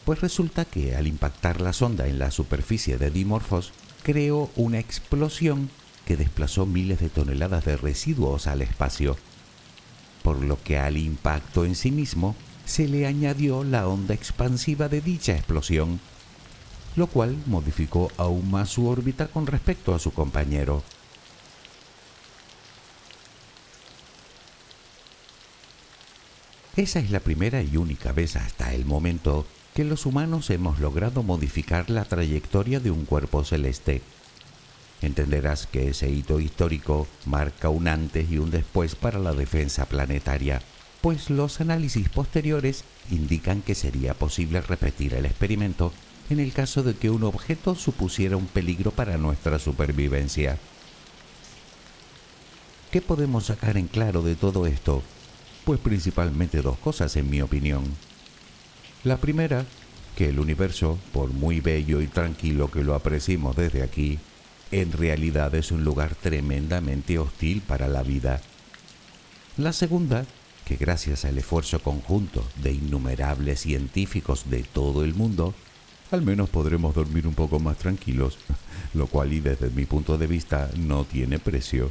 Pues 0.05 0.21
resulta 0.21 0.67
que 0.67 0.95
al 0.95 1.07
impactar 1.07 1.63
la 1.63 1.73
sonda 1.73 2.07
en 2.07 2.19
la 2.19 2.31
superficie 2.31 2.99
de 2.99 3.11
Dimorphos, 3.11 3.73
creó 4.03 4.51
una 4.55 4.79
explosión 4.79 5.71
que 6.05 6.19
desplazó 6.19 6.67
miles 6.67 7.01
de 7.01 7.09
toneladas 7.09 7.65
de 7.65 7.79
residuos 7.79 8.47
al 8.47 8.61
espacio, 8.61 9.17
por 10.23 10.45
lo 10.45 10.63
que 10.63 10.79
al 10.79 10.99
impacto 10.99 11.65
en 11.65 11.75
sí 11.75 11.91
mismo 11.91 12.37
se 12.67 12.89
le 12.89 13.07
añadió 13.07 13.65
la 13.65 13.89
onda 13.89 14.13
expansiva 14.13 14.91
de 14.91 15.01
dicha 15.01 15.33
explosión, 15.33 15.99
lo 16.95 17.07
cual 17.07 17.39
modificó 17.47 18.13
aún 18.19 18.51
más 18.51 18.69
su 18.69 18.87
órbita 18.87 19.29
con 19.29 19.47
respecto 19.47 19.95
a 19.95 19.99
su 19.99 20.13
compañero. 20.13 20.83
Esa 26.77 27.01
es 27.01 27.11
la 27.11 27.21
primera 27.21 27.63
y 27.63 27.77
única 27.77 28.13
vez 28.13 28.35
hasta 28.35 28.73
el 28.73 28.87
momento 28.87 29.47
que 29.75 29.85
los 29.85 30.07
humanos 30.07 30.49
hemos 30.49 30.81
logrado 30.81 31.23
modificar 31.23 31.91
la 31.91 32.07
trayectoria 32.07 32.81
de 32.81 32.91
un 32.91 33.05
cuerpo 33.05 33.45
celeste. 33.45 34.01
Entenderás 35.03 35.67
que 35.67 35.91
ese 35.91 36.09
hito 36.09 36.41
histórico 36.41 37.07
marca 37.27 37.69
un 37.69 37.89
antes 37.89 38.31
y 38.31 38.39
un 38.39 38.51
después 38.51 38.95
para 38.95 39.19
la 39.19 39.35
defensa 39.35 39.85
planetaria, 39.85 40.63
pues 41.03 41.29
los 41.29 41.61
análisis 41.61 42.09
posteriores 42.09 42.85
indican 43.11 43.61
que 43.61 43.75
sería 43.75 44.15
posible 44.15 44.63
repetir 44.63 45.13
el 45.13 45.27
experimento 45.27 45.93
en 46.31 46.41
el 46.41 46.55
caso 46.55 46.83
de 46.83 46.95
que 46.95 47.11
un 47.11 47.25
objeto 47.25 47.75
supusiera 47.75 48.39
un 48.39 48.47
peligro 48.47 48.93
para 48.93 49.19
nuestra 49.19 49.59
supervivencia. 49.59 50.57
¿Qué 52.91 53.03
podemos 53.03 53.47
sacar 53.47 53.77
en 53.77 53.89
claro 53.89 54.23
de 54.23 54.37
todo 54.37 54.67
esto? 54.67 55.03
Pues 55.65 55.79
principalmente 55.79 56.61
dos 56.61 56.77
cosas 56.79 57.17
en 57.17 57.31
mi 57.31 57.41
opinión. 57.41 57.85
La 59.05 59.17
primera, 59.19 59.65
que 60.17 60.29
el 60.29 60.41
universo, 60.41 60.99
por 61.13 61.31
muy 61.31 61.61
bello 61.61 62.01
y 62.01 62.09
tranquilo 62.09 62.71
que 62.71 62.83
lo 62.83 62.95
apreciemos 62.95 63.55
desde 63.55 63.83
aquí, 63.83 64.19
en 64.73 64.91
realidad 64.91 65.55
es 65.55 65.71
un 65.71 65.85
lugar 65.85 66.15
tremendamente 66.15 67.19
hostil 67.19 67.61
para 67.61 67.87
la 67.87 68.03
vida. 68.03 68.41
La 69.57 69.73
segunda, 69.73 70.27
que 70.65 70.77
gracias 70.77 71.25
al 71.25 71.39
esfuerzo 71.39 71.81
conjunto 71.81 72.45
de 72.63 72.73
innumerables 72.73 73.61
científicos 73.61 74.51
de 74.51 74.63
todo 74.65 75.05
el 75.05 75.15
mundo, 75.15 75.55
al 76.11 76.23
menos 76.23 76.51
podremos 76.51 76.95
dormir 76.95 77.27
un 77.27 77.35
poco 77.35 77.61
más 77.61 77.79
tranquilos, 77.79 78.39
lo 78.95 79.07
cual 79.07 79.33
y 79.33 79.41
desde 79.41 79.71
mi 79.71 79.85
punto 79.85 80.19
de 80.19 80.27
vista 80.27 80.71
no 80.77 81.05
tiene 81.05 81.39
precio. 81.39 81.91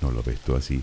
¿No 0.00 0.10
lo 0.10 0.22
ves 0.22 0.40
tú 0.40 0.54
así? 0.54 0.82